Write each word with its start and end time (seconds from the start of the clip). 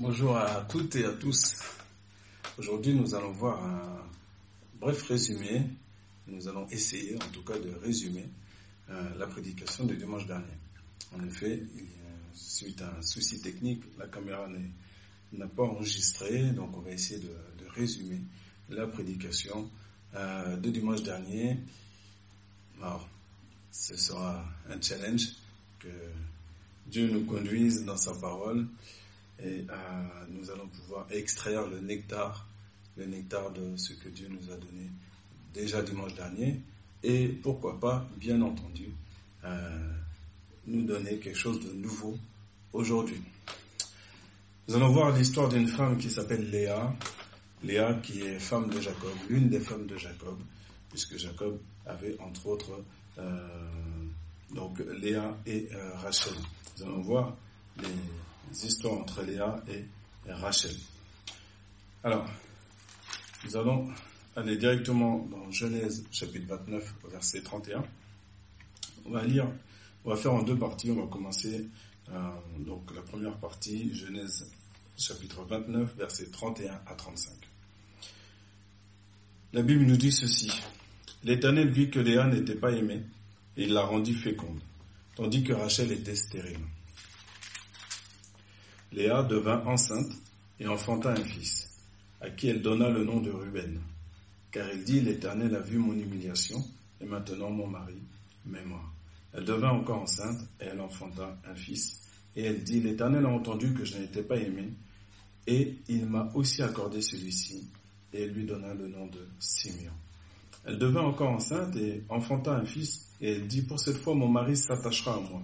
Bonjour 0.00 0.36
à 0.36 0.64
toutes 0.70 0.94
et 0.94 1.04
à 1.04 1.10
tous. 1.10 1.56
Aujourd'hui, 2.56 2.94
nous 2.94 3.16
allons 3.16 3.32
voir 3.32 3.64
un 3.64 4.06
bref 4.78 5.02
résumé. 5.08 5.64
Nous 6.28 6.46
allons 6.46 6.68
essayer, 6.68 7.16
en 7.16 7.28
tout 7.32 7.42
cas, 7.42 7.58
de 7.58 7.70
résumer 7.82 8.28
euh, 8.90 9.18
la 9.18 9.26
prédication 9.26 9.86
de 9.86 9.96
dimanche 9.96 10.24
dernier. 10.24 10.56
En 11.12 11.26
effet, 11.26 11.64
suite 12.32 12.80
à 12.80 12.96
un 12.96 13.02
souci 13.02 13.40
technique, 13.40 13.82
la 13.98 14.06
caméra 14.06 14.48
n'a 15.32 15.48
pas 15.48 15.64
enregistré, 15.64 16.44
donc 16.52 16.76
on 16.76 16.80
va 16.80 16.92
essayer 16.92 17.18
de, 17.18 17.66
résumer 17.74 18.20
la 18.70 18.86
prédication 18.86 19.68
euh, 20.14 20.56
de 20.58 20.70
dimanche 20.70 21.02
dernier. 21.02 21.58
Alors, 22.80 23.08
ce 23.72 23.96
sera 23.96 24.44
un 24.70 24.80
challenge 24.80 25.30
que 25.80 25.88
Dieu 26.86 27.10
nous 27.10 27.24
conduise 27.24 27.84
dans 27.84 27.96
sa 27.96 28.14
parole 28.14 28.64
et 29.42 29.64
euh, 29.70 29.74
nous 30.30 30.50
allons 30.50 30.66
pouvoir 30.68 31.06
extraire 31.10 31.66
le 31.66 31.80
nectar, 31.80 32.46
le 32.96 33.06
nectar 33.06 33.50
de 33.52 33.76
ce 33.76 33.92
que 33.92 34.08
Dieu 34.08 34.28
nous 34.28 34.52
a 34.52 34.56
donné 34.56 34.90
déjà 35.54 35.82
dimanche 35.82 36.14
dernier, 36.14 36.60
et 37.02 37.28
pourquoi 37.28 37.78
pas, 37.78 38.08
bien 38.16 38.40
entendu, 38.42 38.88
euh, 39.44 39.92
nous 40.66 40.82
donner 40.82 41.18
quelque 41.18 41.38
chose 41.38 41.60
de 41.60 41.72
nouveau 41.72 42.18
aujourd'hui. 42.72 43.22
Nous 44.66 44.74
allons 44.74 44.92
voir 44.92 45.16
l'histoire 45.16 45.48
d'une 45.48 45.68
femme 45.68 45.96
qui 45.96 46.10
s'appelle 46.10 46.50
Léa, 46.50 46.94
Léa 47.62 47.94
qui 48.02 48.20
est 48.22 48.38
femme 48.38 48.68
de 48.68 48.80
Jacob, 48.80 49.12
l'une 49.30 49.48
des 49.48 49.60
femmes 49.60 49.86
de 49.86 49.96
Jacob, 49.96 50.38
puisque 50.90 51.16
Jacob 51.16 51.58
avait 51.86 52.16
entre 52.20 52.46
autres 52.48 52.82
euh, 53.18 53.48
donc 54.54 54.78
Léa 55.00 55.36
et 55.46 55.68
Rachel. 55.94 56.34
Nous 56.76 56.84
allons 56.84 57.00
voir 57.00 57.36
les 57.78 57.88
histoires 58.52 58.94
entre 58.94 59.22
Léa 59.22 59.62
et 59.68 59.84
Rachel. 60.32 60.74
Alors, 62.04 62.26
nous 63.44 63.56
allons 63.56 63.88
aller 64.36 64.56
directement 64.56 65.26
dans 65.30 65.50
Genèse 65.50 66.04
chapitre 66.10 66.46
29 66.48 66.94
verset 67.10 67.42
31. 67.42 67.84
On 69.06 69.10
va 69.10 69.24
lire, 69.24 69.48
on 70.04 70.10
va 70.10 70.16
faire 70.16 70.32
en 70.32 70.42
deux 70.42 70.56
parties. 70.56 70.90
On 70.90 71.02
va 71.02 71.06
commencer 71.06 71.66
euh, 72.10 72.30
donc 72.58 72.94
la 72.94 73.02
première 73.02 73.36
partie, 73.36 73.94
Genèse 73.94 74.50
chapitre 74.96 75.44
29 75.44 75.96
verset 75.96 76.26
31 76.26 76.80
à 76.86 76.94
35. 76.94 77.34
La 79.52 79.62
Bible 79.62 79.84
nous 79.84 79.96
dit 79.96 80.12
ceci. 80.12 80.50
L'Éternel 81.24 81.68
vit 81.70 81.90
que 81.90 81.98
Léa 81.98 82.26
n'était 82.26 82.54
pas 82.54 82.70
aimée 82.70 83.02
et 83.56 83.64
il 83.64 83.72
la 83.72 83.82
rendit 83.82 84.14
féconde, 84.14 84.60
tandis 85.16 85.42
que 85.42 85.52
Rachel 85.52 85.90
était 85.90 86.14
stérile. 86.14 86.60
Léa 88.90 89.22
devint 89.22 89.62
enceinte 89.66 90.12
et 90.58 90.66
enfanta 90.66 91.10
un 91.10 91.24
fils, 91.24 91.68
à 92.20 92.30
qui 92.30 92.48
elle 92.48 92.62
donna 92.62 92.88
le 92.88 93.04
nom 93.04 93.20
de 93.20 93.30
Ruben, 93.30 93.80
car 94.50 94.66
elle 94.66 94.82
dit, 94.82 95.00
l'Éternel 95.00 95.54
a 95.54 95.60
vu 95.60 95.76
mon 95.78 95.92
humiliation, 95.92 96.64
et 97.00 97.04
maintenant 97.04 97.50
mon 97.50 97.66
mari 97.66 97.98
m'aimera. 98.46 98.82
Elle 99.34 99.44
devint 99.44 99.72
encore 99.72 100.02
enceinte, 100.02 100.40
et 100.60 100.64
elle 100.64 100.80
enfanta 100.80 101.38
un 101.46 101.54
fils, 101.54 102.00
et 102.34 102.44
elle 102.44 102.64
dit, 102.64 102.80
l'Éternel 102.80 103.26
a 103.26 103.28
entendu 103.28 103.74
que 103.74 103.84
je 103.84 103.98
n'étais 103.98 104.22
pas 104.22 104.36
aimée, 104.36 104.72
et 105.46 105.76
il 105.88 106.06
m'a 106.06 106.30
aussi 106.34 106.62
accordé 106.62 107.02
celui-ci, 107.02 107.68
et 108.14 108.22
elle 108.22 108.32
lui 108.32 108.46
donna 108.46 108.72
le 108.72 108.88
nom 108.88 109.06
de 109.06 109.28
Simeon. 109.38 109.92
Elle 110.64 110.78
devint 110.78 111.02
encore 111.02 111.30
enceinte 111.30 111.76
et 111.76 112.02
enfanta 112.08 112.54
un 112.54 112.64
fils, 112.64 113.06
et 113.20 113.32
elle 113.32 113.46
dit, 113.46 113.62
pour 113.62 113.78
cette 113.78 113.98
fois 113.98 114.14
mon 114.14 114.28
mari 114.28 114.56
s'attachera 114.56 115.16
à 115.16 115.20
moi, 115.20 115.42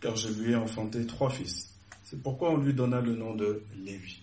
car 0.00 0.16
je 0.16 0.28
lui 0.28 0.50
ai 0.50 0.56
enfanté 0.56 1.06
trois 1.06 1.30
fils. 1.30 1.71
C'est 2.12 2.22
pourquoi 2.22 2.50
on 2.50 2.58
lui 2.58 2.74
donna 2.74 3.00
le 3.00 3.16
nom 3.16 3.34
de 3.34 3.62
Lévi. 3.86 4.20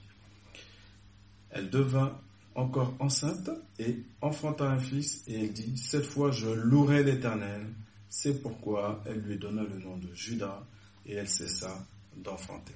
Elle 1.49 1.71
devint 1.71 2.15
encore 2.53 2.93
enceinte 2.99 3.49
et 3.79 4.03
enfanta 4.21 4.69
un 4.69 4.77
fils 4.77 5.23
et 5.25 5.45
elle 5.45 5.53
dit, 5.53 5.75
cette 5.75 6.05
fois 6.05 6.29
je 6.29 6.49
louerai 6.49 7.03
l'Éternel. 7.03 7.65
C'est 8.07 8.43
pourquoi 8.43 9.01
elle 9.07 9.21
lui 9.21 9.39
donna 9.39 9.63
le 9.63 9.79
nom 9.79 9.97
de 9.97 10.13
Judas 10.13 10.63
et 11.07 11.15
elle 11.15 11.27
cessa 11.27 11.83
d'enfanter. 12.15 12.75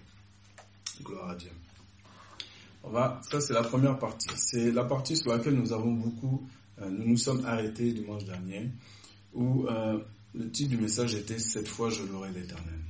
Gloire 1.04 1.30
à 1.30 1.36
Dieu. 1.36 1.52
On 2.84 2.90
va, 2.90 3.22
ça 3.30 3.40
c'est 3.40 3.54
la 3.54 3.62
première 3.62 4.00
partie. 4.00 4.30
C'est 4.36 4.72
la 4.72 4.84
partie 4.84 5.16
sur 5.16 5.32
laquelle 5.32 5.54
nous 5.54 5.74
avons 5.74 5.92
beaucoup, 5.92 6.50
euh, 6.82 6.90
nous 6.90 7.10
nous 7.10 7.18
sommes 7.18 7.46
arrêtés 7.46 7.94
dimanche 7.94 8.26
dernier, 8.26 8.72
où 9.36 9.68
euh, 9.68 10.00
le 10.34 10.50
titre 10.50 10.72
du 10.72 10.78
message 10.78 11.14
était 11.14 11.38
Cette 11.38 11.68
fois 11.68 11.92
je 11.92 12.02
louerai 12.02 12.32
l'Éternel. 12.32 12.83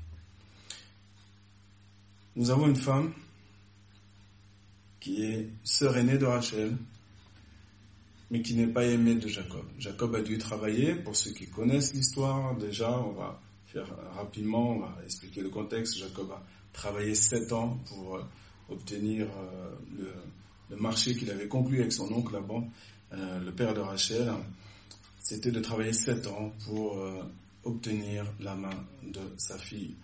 Nous 2.35 2.49
avons 2.49 2.67
une 2.67 2.75
femme 2.75 3.13
qui 4.99 5.23
est 5.23 5.49
sœur 5.63 5.97
aînée 5.97 6.17
de 6.17 6.25
Rachel, 6.25 6.75
mais 8.31 8.41
qui 8.41 8.55
n'est 8.55 8.67
pas 8.67 8.85
aimée 8.85 9.15
de 9.15 9.27
Jacob. 9.27 9.65
Jacob 9.77 10.15
a 10.15 10.21
dû 10.21 10.39
travailler, 10.39 10.95
pour 10.95 11.15
ceux 11.15 11.31
qui 11.31 11.45
connaissent 11.45 11.93
l'histoire, 11.93 12.55
déjà, 12.57 12.89
on 12.99 13.11
va 13.11 13.39
faire 13.67 13.85
rapidement, 14.15 14.71
on 14.71 14.79
va 14.79 14.97
expliquer 15.03 15.41
le 15.41 15.49
contexte. 15.49 15.97
Jacob 15.99 16.31
a 16.31 16.41
travaillé 16.71 17.13
sept 17.13 17.53
ans 17.53 17.77
pour 17.87 18.15
euh, 18.15 18.23
obtenir 18.69 19.27
euh, 19.27 20.13
le, 20.71 20.77
marché 20.77 21.15
qu'il 21.15 21.29
avait 21.29 21.47
conclu 21.47 21.81
avec 21.81 21.93
son 21.93 22.11
oncle 22.11 22.33
Laban, 22.33 22.67
euh, 23.13 23.39
le 23.41 23.51
père 23.51 23.75
de 23.75 23.79
Rachel. 23.79 24.33
C'était 25.19 25.51
de 25.51 25.59
travailler 25.59 25.93
sept 25.93 26.25
ans 26.25 26.51
pour 26.65 26.97
obtenir 27.63 28.25
la 28.41 28.55
main 28.55 28.85
de 29.03 29.21
sa 29.37 29.57
fille. 29.57 29.95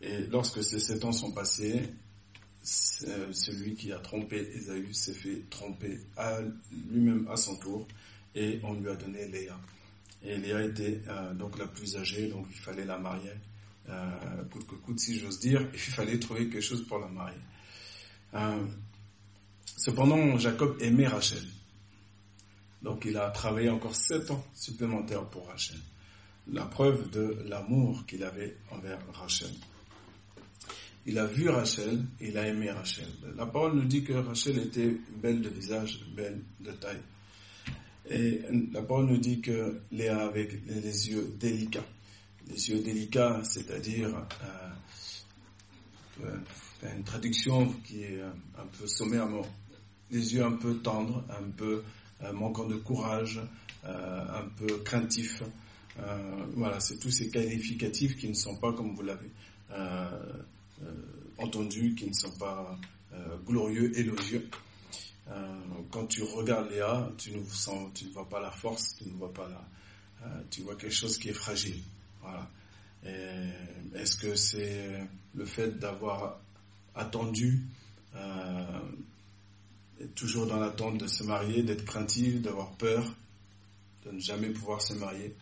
Et 0.00 0.18
lorsque 0.30 0.62
ces 0.62 0.78
sept 0.78 1.04
ans 1.04 1.12
sont 1.12 1.32
passés, 1.32 1.82
celui 2.62 3.74
qui 3.74 3.92
a 3.92 3.98
trompé 3.98 4.36
Esaü 4.54 4.92
s'est 4.92 5.14
fait 5.14 5.42
tromper 5.50 6.00
lui-même 6.90 7.26
à 7.28 7.36
son 7.36 7.56
tour 7.56 7.86
et 8.34 8.60
on 8.62 8.74
lui 8.74 8.88
a 8.88 8.94
donné 8.96 9.26
Léa. 9.26 9.58
Et 10.22 10.36
Léa 10.36 10.62
était 10.62 11.00
euh, 11.08 11.32
donc 11.34 11.58
la 11.58 11.66
plus 11.66 11.96
âgée, 11.96 12.28
donc 12.28 12.46
il 12.50 12.58
fallait 12.58 12.84
la 12.84 12.98
marier, 12.98 13.30
euh, 13.88 14.44
coûte 14.50 14.66
que 14.66 14.74
coûte 14.74 14.98
si 14.98 15.18
j'ose 15.18 15.38
dire, 15.38 15.66
il 15.72 15.78
fallait 15.78 16.18
trouver 16.18 16.48
quelque 16.48 16.60
chose 16.60 16.86
pour 16.86 16.98
la 16.98 17.08
marier. 17.08 17.38
Euh, 18.34 18.64
cependant, 19.76 20.36
Jacob 20.38 20.76
aimait 20.80 21.06
Rachel. 21.06 21.44
Donc 22.82 23.04
il 23.04 23.16
a 23.16 23.30
travaillé 23.30 23.70
encore 23.70 23.94
sept 23.94 24.30
ans 24.30 24.44
supplémentaires 24.54 25.24
pour 25.24 25.48
Rachel. 25.48 25.78
La 26.52 26.64
preuve 26.64 27.10
de 27.10 27.44
l'amour 27.46 28.06
qu'il 28.06 28.24
avait 28.24 28.56
envers 28.70 29.00
Rachel 29.12 29.50
il 31.08 31.18
a 31.18 31.24
vu 31.24 31.48
Rachel 31.48 32.04
et 32.20 32.28
il 32.28 32.36
a 32.38 32.46
aimé 32.46 32.70
Rachel. 32.70 33.08
La 33.36 33.46
parole 33.46 33.76
nous 33.76 33.84
dit 33.86 34.04
que 34.04 34.12
Rachel 34.12 34.58
était 34.58 34.94
belle 35.22 35.40
de 35.40 35.48
visage, 35.48 36.00
belle 36.14 36.42
de 36.60 36.70
taille. 36.72 37.00
Et 38.10 38.42
la 38.72 38.82
parole 38.82 39.06
nous 39.06 39.16
dit 39.16 39.40
que 39.40 39.80
Léa 39.90 40.26
avait 40.26 40.48
les 40.66 41.08
yeux 41.08 41.34
délicats. 41.40 41.86
Les 42.46 42.68
yeux 42.68 42.82
délicats, 42.82 43.40
c'est-à-dire 43.42 44.08
euh, 46.22 46.26
euh, 46.84 46.94
une 46.94 47.04
traduction 47.04 47.72
qui 47.84 48.02
est 48.02 48.20
un 48.22 48.66
peu 48.78 48.86
sommaire, 48.86 49.28
les 50.10 50.34
yeux 50.34 50.44
un 50.44 50.52
peu 50.52 50.76
tendres, 50.76 51.24
un 51.30 51.50
peu 51.56 51.82
euh, 52.22 52.32
manquant 52.32 52.66
de 52.66 52.76
courage, 52.76 53.40
un 53.84 54.44
peu 54.56 54.66
craintifs. 54.84 55.42
voilà, 56.54 56.80
c'est 56.80 56.98
tous 56.98 57.10
ces 57.10 57.30
qualificatifs 57.30 58.16
qui 58.18 58.28
ne 58.28 58.34
sont 58.34 58.56
pas 58.56 58.74
comme 58.74 58.94
vous 58.94 59.02
l'avez 59.02 59.30
euh, 59.72 60.42
entendus 61.38 61.94
qui 61.94 62.06
ne 62.06 62.12
sont 62.12 62.32
pas 62.32 62.78
euh, 63.12 63.36
glorieux, 63.46 63.96
élogieux. 63.98 64.48
Euh, 65.28 65.60
quand 65.90 66.06
tu 66.06 66.22
regardes 66.22 66.70
Léa, 66.70 67.10
tu 67.16 67.32
ne, 67.32 67.44
sens, 67.44 67.90
tu 67.94 68.06
ne 68.06 68.10
vois 68.10 68.28
pas 68.28 68.40
la 68.40 68.50
force, 68.50 68.96
tu 68.96 69.08
ne 69.08 69.14
vois 69.14 69.32
pas 69.32 69.48
la, 69.48 69.64
tu 70.50 70.62
vois 70.62 70.76
quelque 70.76 70.94
chose 70.94 71.18
qui 71.18 71.28
est 71.28 71.34
fragile. 71.34 71.80
Voilà. 72.22 72.50
Est-ce 73.94 74.16
que 74.16 74.34
c'est 74.34 75.08
le 75.34 75.46
fait 75.46 75.78
d'avoir 75.78 76.40
attendu, 76.94 77.64
euh, 78.16 78.80
toujours 80.14 80.46
dans 80.46 80.58
l'attente 80.58 80.98
de 80.98 81.06
se 81.06 81.22
marier, 81.22 81.62
d'être 81.62 81.84
craintif, 81.84 82.40
d'avoir 82.42 82.72
peur, 82.72 83.04
de 84.04 84.12
ne 84.12 84.18
jamais 84.18 84.50
pouvoir 84.50 84.82
se 84.82 84.94
marier? 84.94 85.34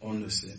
On 0.00 0.14
ne 0.14 0.28
sait. 0.28 0.56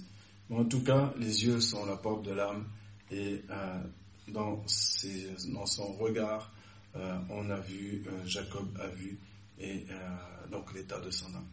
Mais 0.50 0.58
en 0.58 0.66
tout 0.66 0.84
cas, 0.84 1.14
les 1.18 1.46
yeux 1.46 1.60
sont 1.60 1.86
la 1.86 1.98
porte 1.98 2.24
de 2.24 2.32
l'âme 2.32 2.66
et 3.12 3.44
euh, 3.50 3.84
dans, 4.28 4.64
son 4.68 5.94
regard, 5.94 6.52
euh, 6.96 7.18
on 7.30 7.50
a 7.50 7.58
vu, 7.58 8.04
euh, 8.08 8.26
Jacob 8.26 8.68
a 8.82 8.88
vu, 8.88 9.18
et 9.60 9.86
euh, 9.90 10.48
donc 10.52 10.74
l'état 10.74 11.00
de 11.00 11.12
son 11.12 11.28
âme. 11.28 11.48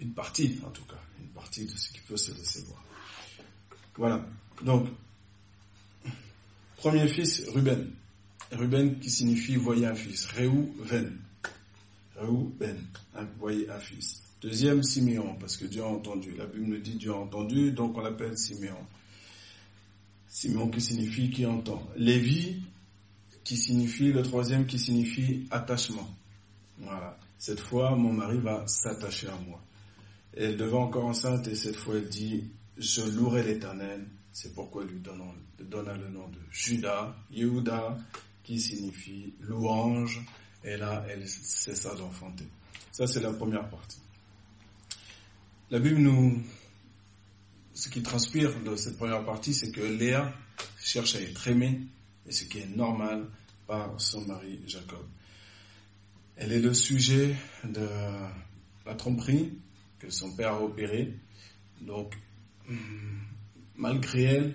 Une 0.00 0.12
partie, 0.12 0.60
en 0.66 0.70
tout 0.70 0.84
cas, 0.84 1.00
une 1.20 1.28
partie 1.28 1.64
de 1.66 1.70
ce 1.76 1.92
qui 1.92 2.00
peut 2.00 2.16
se 2.16 2.32
laisser 2.32 2.62
voir. 2.62 2.82
Voilà. 3.96 4.26
Donc, 4.62 4.88
premier 6.76 7.06
fils, 7.08 7.48
Ruben. 7.48 7.90
Ruben 8.50 8.98
qui 8.98 9.10
signifie 9.10 9.56
voyer 9.56 9.86
un 9.86 9.94
fils. 9.94 10.26
Réhouven. 10.26 11.18
Réhouven, 12.16 12.86
voyer 13.38 13.70
un 13.70 13.78
fils. 13.78 14.22
Deuxième, 14.40 14.82
Siméon, 14.82 15.36
parce 15.38 15.56
que 15.56 15.66
Dieu 15.66 15.82
a 15.82 15.86
entendu. 15.86 16.34
La 16.36 16.46
Bible 16.46 16.66
nous 16.66 16.80
dit 16.80 16.96
Dieu 16.96 17.12
a 17.12 17.16
entendu, 17.16 17.70
donc 17.70 17.96
on 17.96 18.00
l'appelle 18.00 18.36
Siméon. 18.36 18.76
Simon 20.32 20.68
qui 20.68 20.80
signifie 20.80 21.28
qui 21.28 21.44
entend. 21.44 21.86
Lévi, 21.94 22.62
qui 23.44 23.54
signifie, 23.54 24.12
le 24.12 24.22
troisième 24.22 24.64
qui 24.64 24.78
signifie 24.78 25.46
attachement. 25.50 26.08
Voilà. 26.78 27.18
Cette 27.36 27.60
fois, 27.60 27.94
mon 27.96 28.14
mari 28.14 28.38
va 28.38 28.66
s'attacher 28.66 29.28
à 29.28 29.36
moi. 29.46 29.62
Elle 30.34 30.56
devint 30.56 30.78
encore 30.78 31.04
enceinte 31.04 31.48
et 31.48 31.54
cette 31.54 31.76
fois 31.76 31.96
elle 31.96 32.08
dit, 32.08 32.44
je 32.78 33.02
louerai 33.02 33.42
l'éternel. 33.42 34.06
C'est 34.32 34.54
pourquoi 34.54 34.84
elle 34.84 34.88
lui 34.88 35.00
donna, 35.00 35.94
le 35.96 36.08
nom 36.08 36.26
de 36.28 36.38
Judas, 36.50 37.14
Yehuda, 37.30 37.98
qui 38.42 38.58
signifie 38.58 39.34
louange. 39.40 40.24
Et 40.64 40.78
là, 40.78 41.04
elle 41.10 41.28
cessa 41.28 41.94
d'enfanter. 41.94 42.46
Ça, 42.90 43.06
c'est 43.06 43.20
la 43.20 43.34
première 43.34 43.68
partie. 43.68 44.00
La 45.70 45.78
Bible 45.78 46.00
nous, 46.00 46.42
ce 47.74 47.88
qui 47.88 48.02
transpire 48.02 48.60
de 48.62 48.76
cette 48.76 48.96
première 48.96 49.24
partie, 49.24 49.54
c'est 49.54 49.70
que 49.70 49.80
Léa 49.80 50.32
cherche 50.78 51.14
à 51.16 51.20
être 51.20 51.48
aimée, 51.48 51.80
et 52.26 52.32
ce 52.32 52.44
qui 52.44 52.58
est 52.58 52.76
normal 52.76 53.26
par 53.66 54.00
son 54.00 54.22
mari 54.26 54.60
Jacob. 54.66 55.04
Elle 56.36 56.52
est 56.52 56.60
le 56.60 56.74
sujet 56.74 57.34
de 57.64 57.88
la 58.86 58.94
tromperie 58.94 59.58
que 59.98 60.10
son 60.10 60.34
père 60.34 60.54
a 60.54 60.62
opérée. 60.62 61.14
Donc, 61.80 62.14
malgré 63.76 64.22
elle, 64.22 64.54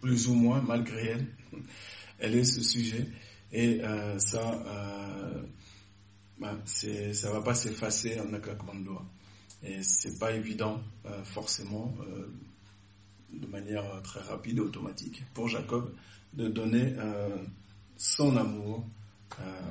plus 0.00 0.28
ou 0.28 0.34
moins 0.34 0.60
malgré 0.60 1.08
elle, 1.08 1.26
elle 2.18 2.34
est 2.34 2.44
ce 2.44 2.62
sujet. 2.62 3.06
Et 3.52 3.82
euh, 3.82 4.18
ça, 4.18 4.62
euh, 4.66 5.42
bah, 6.38 6.58
ça 6.64 7.30
va 7.30 7.40
pas 7.42 7.54
s'effacer 7.54 8.18
en 8.20 8.32
un 8.32 8.40
claquement 8.40 8.74
de 8.74 8.84
doigts. 8.84 9.06
Et 9.62 9.82
c'est 9.82 10.18
pas 10.18 10.32
évident, 10.32 10.82
euh, 11.06 11.22
forcément, 11.24 11.94
de 13.32 13.46
manière 13.46 13.84
très 14.02 14.20
rapide 14.20 14.58
et 14.58 14.60
automatique, 14.60 15.22
pour 15.34 15.48
Jacob 15.48 15.92
de 16.34 16.48
donner 16.48 16.94
son 17.96 18.36
amour 18.36 18.86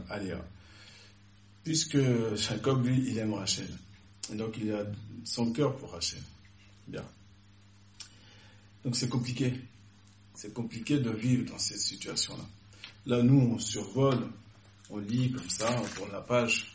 à 0.10 0.20
Léa. 0.20 0.44
Puisque 1.64 1.98
Jacob, 2.36 2.86
lui, 2.86 3.04
il 3.08 3.18
aime 3.18 3.34
Rachel. 3.34 3.70
Et 4.32 4.36
donc 4.36 4.58
il 4.58 4.72
a 4.72 4.86
son 5.24 5.52
cœur 5.52 5.76
pour 5.78 5.92
Rachel. 5.92 6.22
Bien. 6.88 7.06
Donc 8.84 8.96
c'est 8.96 9.10
compliqué. 9.10 9.54
C'est 10.34 10.54
compliqué 10.54 11.00
de 11.00 11.12
vivre 11.12 11.52
dans 11.52 11.60
cette 11.60 11.80
situation-là. 11.80 12.44
Là, 13.06 13.22
nous, 13.22 13.40
on 13.40 13.60
survole, 13.60 14.28
on 14.90 14.98
lit 14.98 15.32
comme 15.32 15.50
ça, 15.50 15.70
on 15.82 15.96
tourne 15.96 16.12
la 16.12 16.22
page. 16.22 16.72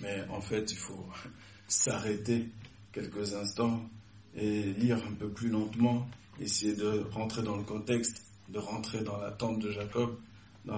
Mais 0.00 0.24
en 0.28 0.40
fait, 0.40 0.70
il 0.70 0.78
faut 0.78 1.06
s'arrêter 1.68 2.48
quelques 2.92 3.34
instants 3.34 3.88
et 4.36 4.62
lire 4.74 5.02
un 5.04 5.12
peu 5.12 5.28
plus 5.28 5.48
lentement, 5.48 6.08
essayer 6.40 6.74
de 6.74 7.06
rentrer 7.12 7.42
dans 7.42 7.56
le 7.56 7.62
contexte, 7.62 8.22
de 8.48 8.58
rentrer 8.58 9.02
dans 9.02 9.18
l'attente 9.18 9.60
de 9.60 9.70
Jacob, 9.70 10.18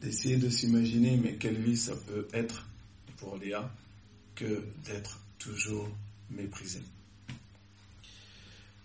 d'essayer 0.00 0.36
de 0.36 0.48
s'imaginer, 0.48 1.16
mais 1.16 1.34
quelle 1.36 1.56
vie 1.56 1.76
ça 1.76 1.94
peut 1.96 2.28
être 2.32 2.66
pour 3.16 3.36
Léa 3.36 3.70
que 4.34 4.64
d'être 4.84 5.20
toujours 5.38 5.88
méprisé. 6.30 6.80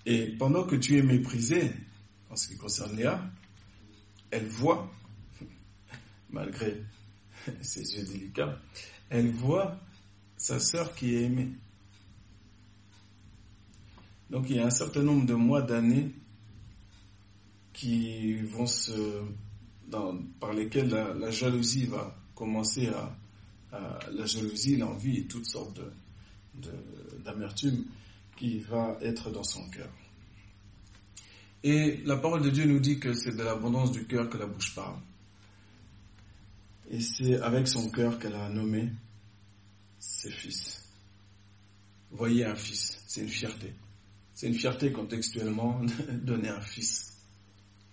Et 0.06 0.28
pendant 0.38 0.64
que 0.64 0.76
tu 0.76 0.98
es 0.98 1.02
méprisé, 1.02 1.72
en 2.30 2.36
ce 2.36 2.48
qui 2.48 2.58
concerne 2.58 2.96
Léa, 2.96 3.22
elle 4.32 4.48
voit, 4.48 4.92
malgré 6.30 6.84
ses 7.62 7.96
yeux 7.96 8.06
délicats, 8.06 8.60
elle 9.10 9.32
voit 9.32 9.80
sa 10.38 10.60
sœur 10.60 10.96
qui 10.96 11.16
est 11.16 11.24
aimée. 11.24 11.50
Donc 14.30 14.50
il 14.50 14.58
y 14.58 14.60
a 14.60 14.66
un 14.66 14.72
certain 14.72 15.02
nombre 15.02 15.26
de 15.26 15.34
mois, 15.34 15.62
d'années 15.62 16.12
qui 17.74 18.36
vont 18.42 18.68
se, 18.68 19.24
par 20.40 20.54
lesquels 20.54 20.90
la, 20.90 21.32
jalousie 21.32 21.86
va 21.86 22.16
commencer 22.36 22.90
à, 22.90 23.16
la 24.12 24.26
jalousie, 24.26 24.78
l'envie 24.78 25.20
et 25.20 25.28
toutes 25.28 25.46
sortes 25.46 25.80
d'amertume 27.24 27.86
qui 28.36 28.60
va 28.60 28.98
être 29.02 29.32
dans 29.32 29.44
son 29.44 29.68
cœur. 29.70 29.90
Et 31.64 31.98
la 32.06 32.18
parole 32.18 32.42
de 32.42 32.50
Dieu 32.50 32.66
nous 32.66 32.80
dit 32.80 33.00
que 33.00 33.14
c'est 33.14 33.36
de 33.36 33.44
l'abondance 33.44 33.92
du 33.92 34.06
cœur 34.06 34.30
que 34.30 34.38
la 34.38 34.46
bouche 34.46 34.74
parle. 34.74 34.98
Et 36.90 37.02
c'est 37.02 37.40
avec 37.42 37.68
son 37.68 37.90
cœur 37.92 38.18
qu'elle 38.18 38.34
a 38.34 38.50
nommé 38.50 38.90
ses 40.00 40.32
fils. 40.32 40.84
Voyez 42.12 42.46
un 42.46 42.56
fils, 42.56 43.04
c'est 43.08 43.22
une 43.22 43.30
fierté. 43.30 43.74
C'est 44.40 44.48
une 44.48 44.54
fierté 44.54 44.94
contextuellement 44.94 45.82
de 45.84 46.14
donner 46.24 46.48
un 46.48 46.62
fils. 46.62 47.14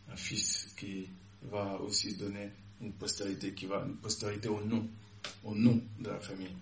Un 0.08 0.14
fils 0.14 0.72
qui 0.78 1.08
va 1.43 1.81
aussi 1.81 2.14
donner 2.14 2.52
une 2.81 2.93
postérité, 2.93 3.52
qui 3.52 3.66
va, 3.66 3.84
une 3.84 3.96
postérité 3.96 4.46
au 4.46 4.62
nom, 4.64 4.88
au 5.43 5.56
nom 5.56 5.82
de 5.98 6.08
la 6.08 6.20
famille. 6.20 6.54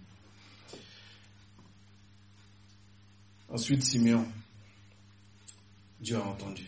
Ensuite, 3.51 3.83
Simeon, 3.83 4.27
Dieu 6.01 6.17
a 6.17 6.25
entendu, 6.25 6.65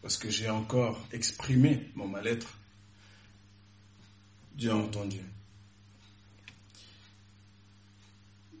parce 0.00 0.16
que 0.16 0.30
j'ai 0.30 0.48
encore 0.48 1.06
exprimé 1.12 1.90
mon 1.96 2.08
mal-être. 2.08 2.56
Dieu 4.54 4.70
a 4.70 4.76
entendu. 4.76 5.20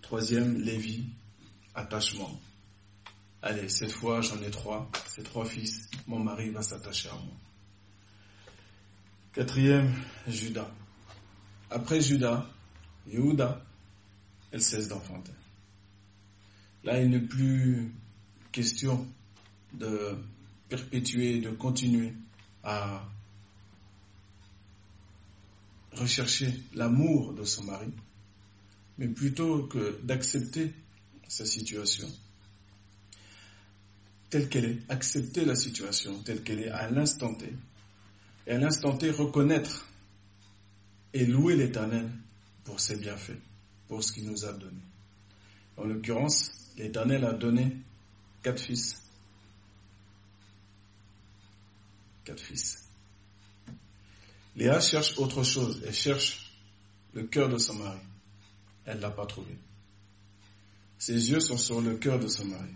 Troisième, 0.02 0.60
Lévi, 0.60 1.06
attachement. 1.74 2.38
Allez, 3.40 3.68
cette 3.68 3.92
fois 3.92 4.20
j'en 4.20 4.42
ai 4.42 4.50
trois, 4.50 4.90
ces 5.06 5.22
trois 5.22 5.44
fils, 5.44 5.88
mon 6.08 6.18
mari 6.18 6.50
va 6.50 6.60
s'attacher 6.60 7.08
à 7.08 7.14
moi. 7.14 7.36
Quatrième, 9.32 9.94
Judas. 10.26 10.68
Après 11.70 12.00
Judas, 12.00 12.44
Yehuda, 13.06 13.64
elle 14.50 14.62
cesse 14.62 14.88
d'enfanter. 14.88 15.32
Là, 16.82 17.00
il 17.00 17.10
n'est 17.10 17.20
plus 17.20 17.92
question 18.50 19.06
de 19.72 20.16
perpétuer, 20.68 21.40
de 21.40 21.50
continuer 21.50 22.14
à 22.64 23.04
rechercher 25.92 26.52
l'amour 26.74 27.34
de 27.34 27.44
son 27.44 27.64
mari, 27.64 27.92
mais 28.98 29.08
plutôt 29.08 29.64
que 29.68 30.00
d'accepter 30.02 30.72
sa 31.28 31.46
situation 31.46 32.08
telle 34.30 34.48
qu'elle 34.48 34.64
est, 34.64 34.78
accepter 34.88 35.44
la 35.44 35.54
situation 35.54 36.22
telle 36.22 36.42
qu'elle 36.42 36.60
est 36.60 36.70
à 36.70 36.90
l'instant 36.90 37.34
T, 37.34 37.52
et 38.46 38.52
à 38.52 38.58
l'instant 38.58 38.96
T 38.96 39.10
reconnaître 39.10 39.86
et 41.12 41.26
louer 41.26 41.56
l'Éternel 41.56 42.10
pour 42.64 42.80
ses 42.80 42.96
bienfaits, 42.96 43.40
pour 43.88 44.04
ce 44.04 44.12
qu'il 44.12 44.26
nous 44.26 44.44
a 44.44 44.52
donné. 44.52 44.80
En 45.76 45.84
l'occurrence, 45.84 46.50
l'Éternel 46.76 47.24
a 47.24 47.32
donné 47.32 47.76
quatre 48.42 48.60
fils. 48.60 49.00
Quatre 52.24 52.42
fils. 52.42 52.84
Léa 54.56 54.80
cherche 54.80 55.16
autre 55.18 55.44
chose. 55.44 55.82
Elle 55.86 55.94
cherche 55.94 56.52
le 57.14 57.22
cœur 57.24 57.48
de 57.48 57.58
son 57.58 57.74
mari. 57.74 58.00
Elle 58.84 58.96
ne 58.96 59.02
l'a 59.02 59.10
pas 59.10 59.26
trouvé. 59.26 59.56
Ses 60.98 61.30
yeux 61.30 61.40
sont 61.40 61.56
sur 61.56 61.80
le 61.80 61.96
cœur 61.96 62.18
de 62.18 62.26
son 62.26 62.44
mari. 62.44 62.74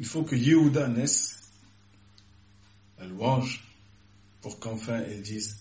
Il 0.00 0.06
faut 0.06 0.22
que 0.22 0.34
Yehuda 0.34 0.88
naisse, 0.88 1.38
la 2.98 3.04
louange, 3.04 3.62
pour 4.40 4.58
qu'enfin 4.58 4.98
elle 5.00 5.20
dise 5.20 5.58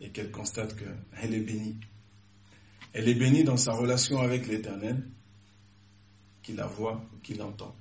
et 0.00 0.10
qu'elle 0.10 0.30
constate 0.30 0.76
qu'elle 0.76 1.34
est 1.34 1.40
bénie. 1.40 1.76
Elle 2.92 3.08
est 3.08 3.16
bénie 3.16 3.42
dans 3.42 3.56
sa 3.56 3.72
relation 3.72 4.20
avec 4.20 4.46
l'Éternel 4.46 5.04
qui 6.44 6.52
la 6.52 6.68
voit, 6.68 7.04
qui 7.24 7.34
l'entend, 7.34 7.74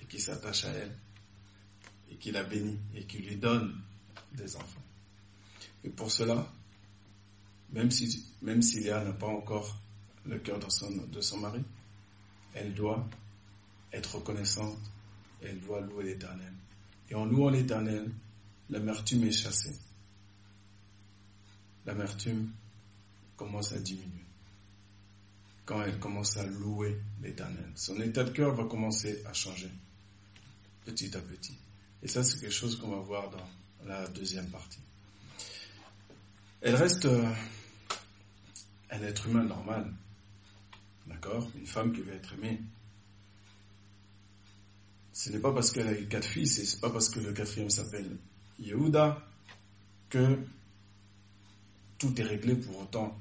et 0.00 0.04
qui 0.06 0.20
s'attache 0.20 0.64
à 0.64 0.70
elle, 0.70 0.96
et 2.10 2.16
qui 2.16 2.32
la 2.32 2.42
bénit, 2.42 2.80
et 2.96 3.04
qui 3.04 3.18
lui 3.18 3.36
donne 3.36 3.80
des 4.32 4.56
enfants. 4.56 4.82
Et 5.84 5.90
pour 5.90 6.10
cela, 6.10 6.52
même 7.70 7.92
si, 7.92 8.26
même 8.42 8.62
Léa 8.74 9.04
n'a 9.04 9.12
pas 9.12 9.28
encore 9.28 9.78
le 10.26 10.40
cœur 10.40 10.58
de 10.58 11.20
son 11.20 11.36
mari, 11.38 11.62
elle 12.54 12.74
doit 12.74 13.08
être 13.92 14.16
reconnaissante, 14.16 14.78
elle 15.42 15.60
doit 15.60 15.80
louer 15.80 16.04
l'éternel. 16.04 16.52
Et 17.10 17.14
en 17.14 17.24
louant 17.24 17.50
l'éternel, 17.50 18.10
l'amertume 18.70 19.24
est 19.24 19.32
chassée. 19.32 19.76
L'amertume 21.84 22.50
commence 23.36 23.72
à 23.72 23.78
diminuer 23.78 24.22
quand 25.64 25.82
elle 25.82 25.98
commence 25.98 26.36
à 26.36 26.46
louer 26.46 27.00
l'Éternel. 27.22 27.70
Son 27.76 28.00
état 28.00 28.24
de 28.24 28.30
cœur 28.30 28.54
va 28.54 28.64
commencer 28.64 29.22
à 29.26 29.32
changer 29.32 29.70
petit 30.84 31.16
à 31.16 31.20
petit. 31.20 31.56
Et 32.02 32.08
ça, 32.08 32.24
c'est 32.24 32.40
quelque 32.40 32.52
chose 32.52 32.76
qu'on 32.78 32.90
va 32.90 32.98
voir 33.00 33.30
dans 33.30 33.86
la 33.86 34.08
deuxième 34.08 34.50
partie. 34.50 34.80
Elle 36.60 36.74
reste 36.74 37.06
euh, 37.06 37.32
un 38.90 39.02
être 39.02 39.28
humain 39.28 39.44
normal. 39.44 39.92
D'accord? 41.06 41.48
Une 41.56 41.66
femme 41.66 41.92
qui 41.92 42.00
veut 42.00 42.14
être 42.14 42.34
aimée. 42.34 42.60
Ce 45.12 45.30
n'est 45.30 45.38
pas 45.38 45.52
parce 45.52 45.70
qu'elle 45.70 45.88
a 45.88 45.98
eu 45.98 46.06
quatre 46.06 46.26
fils 46.26 46.58
et 46.58 46.64
ce 46.64 46.76
n'est 46.76 46.80
pas 46.80 46.90
parce 46.90 47.08
que 47.08 47.20
le 47.20 47.32
quatrième 47.32 47.70
s'appelle 47.70 48.16
Yehuda 48.58 49.22
que 50.08 50.38
tout 51.98 52.20
est 52.20 52.24
réglé 52.24 52.56
pour 52.56 52.80
autant. 52.80 53.16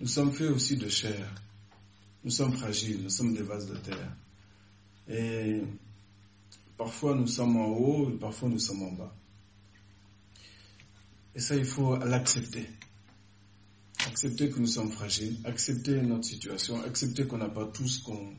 Nous 0.00 0.06
sommes 0.06 0.32
faits 0.32 0.50
aussi 0.50 0.76
de 0.76 0.88
chair. 0.88 1.32
Nous 2.24 2.30
sommes 2.30 2.52
fragiles, 2.52 3.02
nous 3.02 3.10
sommes 3.10 3.34
des 3.34 3.42
vases 3.42 3.66
de 3.66 3.76
terre. 3.76 4.16
Et 5.08 5.62
parfois 6.76 7.14
nous 7.14 7.26
sommes 7.26 7.56
en 7.56 7.68
haut 7.68 8.10
et 8.10 8.18
parfois 8.18 8.48
nous 8.48 8.58
sommes 8.58 8.82
en 8.82 8.92
bas. 8.92 9.14
Et 11.34 11.40
ça, 11.40 11.56
il 11.56 11.64
faut 11.64 11.96
l'accepter. 11.96 12.68
Accepter 14.06 14.50
que 14.50 14.58
nous 14.58 14.66
sommes 14.66 14.90
fragiles, 14.90 15.38
accepter 15.44 16.02
notre 16.02 16.24
situation, 16.24 16.82
accepter 16.82 17.26
qu'on 17.26 17.38
n'a 17.38 17.48
pas 17.48 17.66
tout 17.66 17.86
ce 17.86 18.02
qu'on 18.02 18.34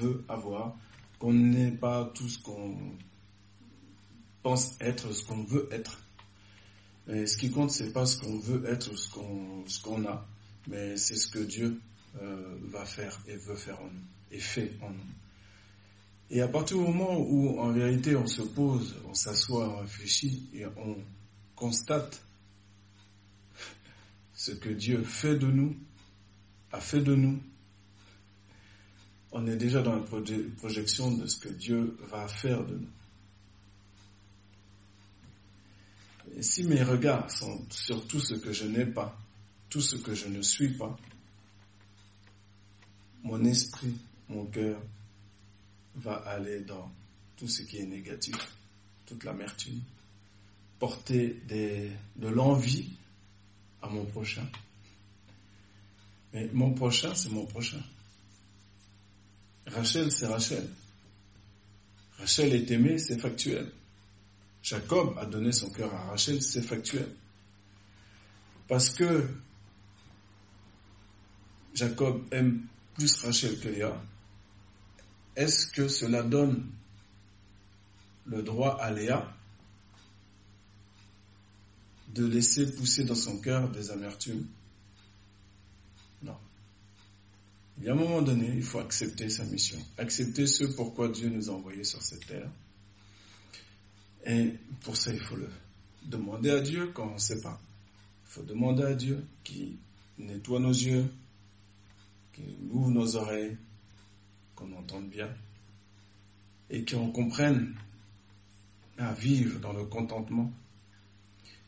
veut 0.00 0.24
avoir, 0.28 0.76
qu'on 1.18 1.32
n'est 1.32 1.70
pas 1.70 2.10
tout 2.14 2.28
ce 2.28 2.38
qu'on 2.38 2.76
pense 4.42 4.74
être, 4.80 5.12
ce 5.12 5.24
qu'on 5.24 5.42
veut 5.44 5.68
être. 5.72 6.00
Et 7.08 7.26
ce 7.26 7.36
qui 7.36 7.50
compte, 7.50 7.70
c'est 7.70 7.92
pas 7.92 8.06
ce 8.06 8.18
qu'on 8.18 8.38
veut 8.38 8.64
être, 8.66 8.96
ce 8.96 9.08
qu'on 9.82 10.04
a, 10.06 10.26
mais 10.68 10.96
c'est 10.96 11.16
ce 11.16 11.28
que 11.28 11.38
Dieu 11.38 11.80
euh, 12.20 12.56
va 12.70 12.84
faire 12.84 13.18
et 13.26 13.36
veut 13.36 13.56
faire 13.56 13.80
en 13.80 13.86
nous 13.86 14.04
et 14.30 14.38
fait 14.38 14.72
en 14.82 14.90
nous. 14.90 15.14
Et 16.30 16.40
à 16.40 16.48
partir 16.48 16.78
du 16.78 16.84
moment 16.84 17.18
où, 17.18 17.58
en 17.60 17.70
vérité, 17.72 18.16
on 18.16 18.26
se 18.26 18.42
pose, 18.42 18.96
on 19.08 19.14
s'assoit, 19.14 19.68
on 19.68 19.80
réfléchit 19.80 20.48
et 20.54 20.66
on 20.66 20.96
constate 21.54 22.22
ce 24.34 24.52
que 24.52 24.70
Dieu 24.70 25.02
fait 25.02 25.36
de 25.36 25.46
nous, 25.46 25.76
a 26.72 26.80
fait 26.80 27.00
de 27.00 27.14
nous, 27.14 27.38
on 29.36 29.48
est 29.48 29.56
déjà 29.56 29.82
dans 29.82 29.96
la 29.96 30.02
projection 30.56 31.10
de 31.10 31.26
ce 31.26 31.38
que 31.38 31.48
Dieu 31.48 31.98
va 32.08 32.28
faire 32.28 32.64
de 32.64 32.76
nous. 32.76 32.90
Et 36.36 36.42
si 36.42 36.62
mes 36.62 36.84
regards 36.84 37.28
sont 37.30 37.66
sur 37.68 38.06
tout 38.06 38.20
ce 38.20 38.34
que 38.34 38.52
je 38.52 38.64
n'ai 38.64 38.86
pas, 38.86 39.18
tout 39.68 39.80
ce 39.80 39.96
que 39.96 40.14
je 40.14 40.28
ne 40.28 40.40
suis 40.40 40.74
pas, 40.74 40.96
mon 43.24 43.44
esprit, 43.44 43.96
mon 44.28 44.46
cœur 44.46 44.80
va 45.96 46.14
aller 46.14 46.60
dans 46.60 46.92
tout 47.36 47.48
ce 47.48 47.62
qui 47.62 47.78
est 47.78 47.86
négatif, 47.86 48.36
toute 49.04 49.24
l'amertume, 49.24 49.80
porter 50.78 51.40
de 51.48 52.28
l'envie 52.28 52.92
à 53.82 53.88
mon 53.88 54.04
prochain. 54.04 54.46
Mais 56.32 56.48
mon 56.52 56.72
prochain, 56.72 57.16
c'est 57.16 57.30
mon 57.30 57.46
prochain. 57.46 57.82
Rachel, 59.66 60.10
c'est 60.12 60.26
Rachel. 60.26 60.68
Rachel 62.18 62.54
est 62.54 62.70
aimée, 62.70 62.98
c'est 62.98 63.18
factuel. 63.18 63.70
Jacob 64.62 65.16
a 65.18 65.26
donné 65.26 65.52
son 65.52 65.70
cœur 65.70 65.92
à 65.94 66.10
Rachel, 66.10 66.42
c'est 66.42 66.62
factuel. 66.62 67.08
Parce 68.68 68.90
que 68.90 69.28
Jacob 71.74 72.24
aime 72.30 72.66
plus 72.94 73.14
Rachel 73.22 73.58
que 73.60 73.68
Léa, 73.68 74.00
est-ce 75.36 75.66
que 75.66 75.88
cela 75.88 76.22
donne 76.22 76.70
le 78.26 78.42
droit 78.42 78.78
à 78.80 78.90
Léa 78.90 79.34
de 82.14 82.24
laisser 82.24 82.72
pousser 82.72 83.04
dans 83.04 83.16
son 83.16 83.38
cœur 83.40 83.68
des 83.68 83.90
amertumes 83.90 84.46
Non. 86.22 86.38
Il 87.78 87.84
y 87.84 87.88
a 87.88 87.92
un 87.92 87.96
moment 87.96 88.22
donné, 88.22 88.52
il 88.54 88.62
faut 88.62 88.78
accepter 88.78 89.28
sa 89.28 89.44
mission, 89.44 89.78
accepter 89.98 90.46
ce 90.46 90.64
pourquoi 90.64 91.08
Dieu 91.08 91.28
nous 91.28 91.50
a 91.50 91.52
envoyés 91.52 91.84
sur 91.84 92.02
cette 92.02 92.26
terre. 92.26 92.50
Et 94.26 94.54
pour 94.82 94.96
ça, 94.96 95.12
il 95.12 95.20
faut 95.20 95.36
le 95.36 95.50
demander 96.04 96.50
à 96.50 96.60
Dieu 96.60 96.90
quand 96.94 97.08
on 97.08 97.14
ne 97.14 97.18
sait 97.18 97.40
pas. 97.40 97.60
Il 98.24 98.30
faut 98.30 98.42
demander 98.42 98.84
à 98.84 98.94
Dieu 98.94 99.24
qui 99.42 99.76
nettoie 100.18 100.60
nos 100.60 100.72
yeux, 100.72 101.04
qui 102.32 102.42
ouvre 102.70 102.90
nos 102.90 103.16
oreilles, 103.16 103.56
qu'on 104.54 104.72
entende 104.72 105.08
bien, 105.08 105.28
et 106.70 106.84
qu'on 106.84 107.10
comprenne 107.10 107.74
à 108.98 109.12
vivre 109.12 109.58
dans 109.58 109.72
le 109.72 109.84
contentement 109.84 110.52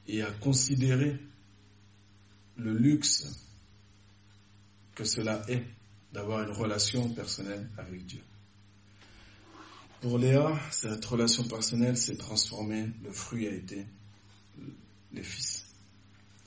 et 0.06 0.22
à 0.22 0.30
considérer 0.30 1.18
le 2.56 2.72
luxe 2.76 3.44
que 4.94 5.04
cela 5.04 5.42
est 5.48 5.64
d'avoir 6.12 6.42
une 6.42 6.54
relation 6.54 7.08
personnelle 7.10 7.68
avec 7.78 8.06
Dieu. 8.06 8.22
Pour 10.00 10.18
Léa, 10.18 10.58
cette 10.70 11.04
relation 11.04 11.44
personnelle 11.44 11.96
s'est 11.96 12.16
transformée, 12.16 12.86
le 13.02 13.12
fruit 13.12 13.46
a 13.48 13.52
été 13.52 13.86
les 15.12 15.22
fils, 15.22 15.66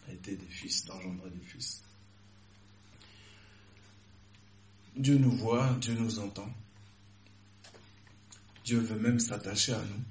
a 0.08 0.14
été 0.14 0.36
des 0.36 0.46
fils, 0.46 0.86
d'engendrer 0.86 1.30
des 1.30 1.46
fils. 1.46 1.82
Dieu 4.96 5.18
nous 5.18 5.32
voit, 5.32 5.76
Dieu 5.82 5.96
nous 5.96 6.20
entend. 6.20 6.50
Dieu 8.64 8.80
veut 8.80 9.00
même 9.00 9.20
s'attacher 9.20 9.74
à 9.74 9.82
nous. 9.82 10.04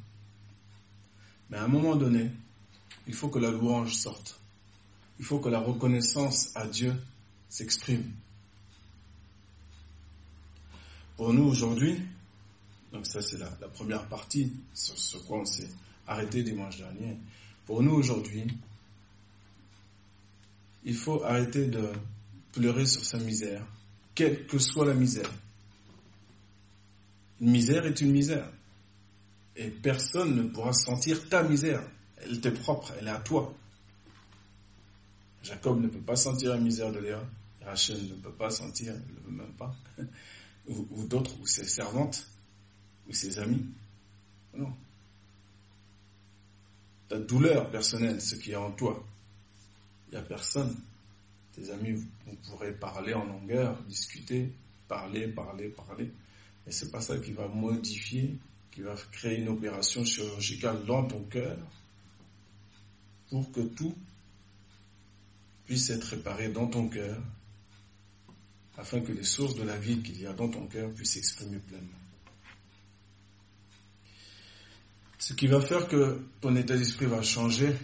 Mais 1.51 1.59
à 1.59 1.65
un 1.65 1.69
moment 1.69 1.95
donné, 1.95 2.31
il 3.07 3.15
faut 3.15 3.29
que 3.29 3.39
la 3.39 3.51
louange 3.51 3.95
sorte. 3.95 4.41
Il 5.19 5.25
faut 5.25 5.39
que 5.39 5.49
la 5.49 5.61
reconnaissance 5.61 6.51
à 6.55 6.67
Dieu 6.67 6.95
s'exprime. 7.49 8.11
Pour 11.19 11.33
nous 11.33 11.49
aujourd'hui, 11.49 12.01
donc 12.93 13.05
ça 13.05 13.21
c'est 13.21 13.39
la, 13.39 13.49
première 13.75 14.07
partie 14.07 14.53
sur 14.73 14.97
ce 14.97 15.17
quoi 15.17 15.41
on 15.41 15.45
s'est 15.45 15.69
arrêté 16.07 16.45
dimanche 16.45 16.79
dernier. 16.79 17.17
Pour 17.67 17.83
nous 17.83 17.91
aujourd'hui, 17.91 18.47
il 20.85 20.95
faut 20.95 21.25
arrêter 21.25 21.67
de 21.67 21.91
pleurer 22.53 22.87
sur 22.87 23.05
sa 23.05 23.19
misère, 23.19 23.67
quelle 24.15 24.47
que 24.47 24.61
soit 24.61 24.87
la 24.87 24.95
misère. 24.95 25.29
Une 27.41 27.51
misère 27.51 27.85
est 27.85 28.01
une 28.01 28.13
misère. 28.13 28.49
Et 29.57 29.71
personne 29.71 30.37
ne 30.37 30.43
pourra 30.45 30.73
sentir 30.73 31.29
ta 31.29 31.43
misère. 31.43 31.83
Elle 32.19 32.41
t'est 32.41 32.53
propre, 32.53 32.93
elle 33.01 33.09
est 33.09 33.11
à 33.11 33.19
toi. 33.19 33.53
Jacob 35.43 35.81
ne 35.83 35.89
peut 35.89 35.99
pas 35.99 36.15
sentir 36.15 36.51
la 36.51 36.59
misère 36.59 36.93
de 36.93 37.01
Léa. 37.01 37.21
Rachel 37.65 38.07
ne 38.07 38.15
peut 38.15 38.31
pas 38.31 38.51
sentir, 38.51 38.93
elle 38.95 39.15
ne 39.17 39.27
veut 39.27 39.45
même 39.45 39.55
pas. 39.55 39.75
Ou, 40.69 41.07
d'autres, 41.07 41.39
ou 41.41 41.47
ses 41.47 41.65
servantes, 41.65 42.27
ou 43.09 43.13
ses 43.13 43.39
amis. 43.39 43.65
Non. 44.55 44.73
Ta 47.09 47.19
douleur 47.19 47.71
personnelle, 47.71 48.21
ce 48.21 48.35
qui 48.35 48.53
est 48.53 48.57
en 48.57 48.71
toi, 48.73 49.03
il 50.09 50.13
n'y 50.13 50.17
a 50.19 50.23
personne. 50.23 50.77
Tes 51.55 51.71
amis, 51.71 51.93
vous 51.93 52.37
pourrez 52.49 52.73
parler 52.73 53.15
en 53.15 53.25
longueur, 53.25 53.83
discuter, 53.85 54.53
parler, 54.87 55.29
parler, 55.29 55.69
parler. 55.69 56.11
Et 56.67 56.73
c'est 56.73 56.91
pas 56.91 57.01
ça 57.01 57.19
qui 57.19 57.33
va 57.33 57.49
modifier, 57.49 58.37
qui 58.71 58.83
va 58.83 58.95
créer 59.13 59.39
une 59.39 59.49
opération 59.49 60.05
chirurgicale 60.05 60.85
dans 60.85 61.07
ton 61.07 61.23
cœur 61.25 61.57
pour 63.31 63.51
que 63.53 63.61
tout 63.61 63.95
puisse 65.67 65.91
être 65.91 66.05
réparé 66.05 66.49
dans 66.49 66.67
ton 66.67 66.89
cœur, 66.89 67.21
afin 68.79 69.01
que 69.01 69.11
les 69.13 69.25
sources 69.25 69.57
de 69.57 69.65
la 69.65 69.77
vie 69.77 70.01
qu'il 70.03 70.21
y 70.21 70.27
a 70.27 70.33
dans 70.33 70.49
ton 70.49 70.67
cœur 70.69 70.91
puissent 70.93 71.15
s'exprimer 71.15 71.59
pleinement. 71.59 71.99
Ce 75.19 75.35
qui 75.35 75.49
va 75.49 75.61
faire 75.61 75.89
que 75.89 76.25
ton 76.41 76.55
état 76.55 76.77
d'esprit 76.77 77.07
va 77.07 77.21
changer, 77.21 77.75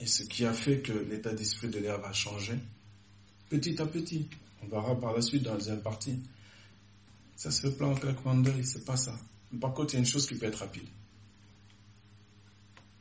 et 0.00 0.06
ce 0.06 0.24
qui 0.24 0.46
a 0.46 0.54
fait 0.54 0.80
que 0.80 0.92
l'état 0.92 1.34
d'esprit 1.34 1.68
de 1.68 1.78
l'air 1.78 2.00
va 2.00 2.12
changer, 2.14 2.58
petit 3.50 3.80
à 3.80 3.86
petit, 3.86 4.26
on 4.62 4.68
verra 4.68 4.98
par 4.98 5.14
la 5.14 5.20
suite 5.20 5.42
dans 5.42 5.52
la 5.52 5.58
deuxième 5.58 5.82
partie, 5.82 6.18
ça 7.36 7.50
se 7.50 7.60
fait 7.60 7.76
pas 7.76 7.86
en 7.86 7.94
claquement 7.94 8.34
d'œil, 8.34 8.64
c'est 8.64 8.86
pas 8.86 8.96
ça. 8.96 9.14
par 9.60 9.74
contre, 9.74 9.92
il 9.92 9.96
y 9.96 9.98
a 9.98 10.00
une 10.00 10.06
chose 10.06 10.26
qui 10.26 10.34
peut 10.36 10.46
être 10.46 10.60
rapide. 10.60 10.88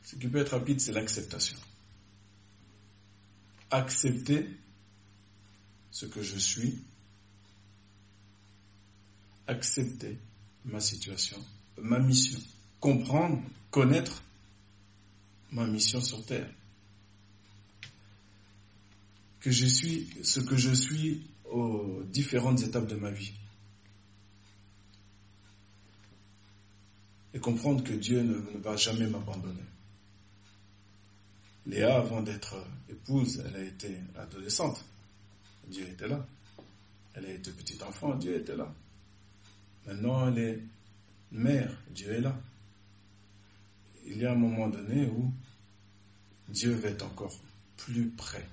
Ce 0.04 0.18
qui 0.18 0.28
peut 0.28 0.40
être 0.40 0.50
rapide, 0.50 0.82
c'est 0.82 0.92
l'acceptation. 0.92 1.58
Accepter 3.70 4.50
ce 5.92 6.06
que 6.06 6.22
je 6.22 6.38
suis, 6.38 6.82
accepter 9.48 10.18
ma 10.66 10.80
situation, 10.80 11.38
ma 11.78 12.00
mission, 12.00 12.40
comprendre, 12.80 13.42
connaître 13.70 14.24
ma 15.52 15.66
mission 15.68 16.02
sur 16.02 16.26
Terre. 16.26 16.50
Que 19.42 19.52
je 19.52 19.66
suis 19.66 20.08
ce 20.24 20.40
que 20.40 20.56
je 20.56 20.72
suis 20.72 21.28
aux 21.46 22.04
différentes 22.04 22.62
étapes 22.62 22.88
de 22.88 22.96
ma 22.96 23.12
vie. 23.12 23.34
Et 27.34 27.40
comprendre 27.40 27.84
que 27.84 27.94
Dieu 27.94 28.22
ne, 28.22 28.36
ne 28.36 28.60
va 28.60 28.76
jamais 28.76 29.08
m'abandonner. 29.08 29.64
Léa, 31.66 31.98
avant 31.98 32.22
d'être 32.22 32.56
épouse, 32.90 33.44
elle 33.46 33.56
a 33.56 33.64
été 33.64 33.98
adolescente. 34.16 34.84
Dieu 35.72 35.88
était 35.88 36.08
là. 36.08 36.26
Elle 37.14 37.26
a 37.26 37.34
été 37.34 37.52
petite 37.52 37.82
enfant, 37.82 38.16
Dieu 38.16 38.36
était 38.36 38.56
là. 38.56 38.72
Maintenant, 39.88 40.28
elle 40.28 40.38
est 40.38 40.60
mère, 41.32 41.72
Dieu 41.90 42.12
est 42.12 42.22
là. 42.22 42.40
Il 44.06 44.18
y 44.18 44.26
a 44.26 44.34
un 44.34 44.36
moment 44.36 44.68
donné 44.68 45.08
où 45.08 45.32
Dieu 46.50 46.74
va 46.74 46.90
être 46.90 47.06
encore 47.06 47.34
plus 47.78 48.10
près 48.10 48.46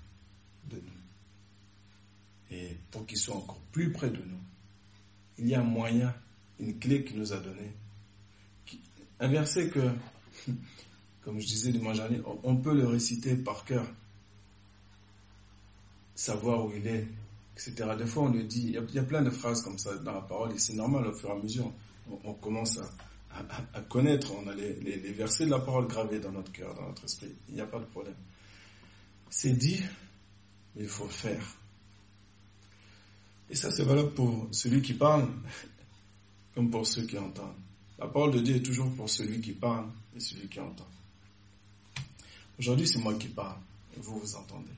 de 0.70 0.76
nous. 0.76 2.56
Et 2.56 2.76
pour 2.90 3.04
qu'il 3.04 3.18
soit 3.18 3.34
encore 3.34 3.60
plus 3.72 3.92
près 3.92 4.10
de 4.10 4.16
nous, 4.16 4.40
il 5.38 5.48
y 5.48 5.54
a 5.54 5.60
un 5.60 5.64
moyen, 5.64 6.14
une 6.58 6.78
clé 6.78 7.04
qu'il 7.04 7.18
nous 7.18 7.32
a 7.32 7.38
donnée. 7.38 7.72
Un 9.20 9.28
verset 9.28 9.68
que, 9.68 9.90
comme 11.22 11.40
je 11.40 11.46
disais 11.46 11.72
dimanche 11.72 11.96
dernier, 11.96 12.20
on 12.44 12.56
peut 12.56 12.74
le 12.74 12.86
réciter 12.86 13.36
par 13.36 13.64
cœur, 13.64 13.86
savoir 16.18 16.66
où 16.66 16.72
il 16.74 16.84
est, 16.88 17.06
etc. 17.54 17.90
Des 17.96 18.06
fois, 18.06 18.24
on 18.24 18.32
le 18.32 18.42
dit, 18.42 18.74
il 18.74 18.94
y, 18.94 18.98
a, 18.98 19.02
plein 19.04 19.22
de 19.22 19.30
phrases 19.30 19.62
comme 19.62 19.78
ça 19.78 19.96
dans 19.98 20.12
la 20.12 20.20
parole, 20.20 20.52
et 20.52 20.58
c'est 20.58 20.72
normal 20.72 21.06
au 21.06 21.12
fur 21.12 21.28
et 21.28 21.32
à 21.32 21.36
mesure, 21.36 21.72
on, 22.24 22.34
commence 22.34 22.80
à, 23.30 23.80
connaître, 23.82 24.32
on 24.34 24.48
a 24.48 24.54
les, 24.54 24.74
les, 24.80 25.12
versets 25.12 25.46
de 25.46 25.50
la 25.50 25.60
parole 25.60 25.86
gravés 25.86 26.18
dans 26.18 26.32
notre 26.32 26.50
cœur, 26.50 26.74
dans 26.74 26.88
notre 26.88 27.04
esprit, 27.04 27.32
il 27.48 27.54
n'y 27.54 27.60
a 27.60 27.66
pas 27.66 27.78
de 27.78 27.84
problème. 27.84 28.16
C'est 29.30 29.52
dit, 29.52 29.80
mais 30.74 30.82
il 30.82 30.88
faut 30.88 31.06
faire. 31.06 31.44
Et 33.48 33.54
ça, 33.54 33.70
c'est 33.70 33.84
valable 33.84 34.10
pour 34.10 34.48
celui 34.50 34.82
qui 34.82 34.94
parle, 34.94 35.28
comme 36.56 36.68
pour 36.68 36.84
ceux 36.84 37.02
qui 37.06 37.16
entendent. 37.16 37.54
La 37.96 38.08
parole 38.08 38.32
de 38.32 38.40
Dieu 38.40 38.56
est 38.56 38.62
toujours 38.62 38.92
pour 38.94 39.08
celui 39.08 39.40
qui 39.40 39.52
parle 39.52 39.86
et 40.16 40.20
celui 40.20 40.48
qui 40.48 40.58
entend. 40.58 40.88
Aujourd'hui, 42.58 42.88
c'est 42.88 42.98
moi 42.98 43.14
qui 43.14 43.28
parle, 43.28 43.58
et 43.96 44.00
vous, 44.00 44.18
vous 44.18 44.34
entendez. 44.34 44.72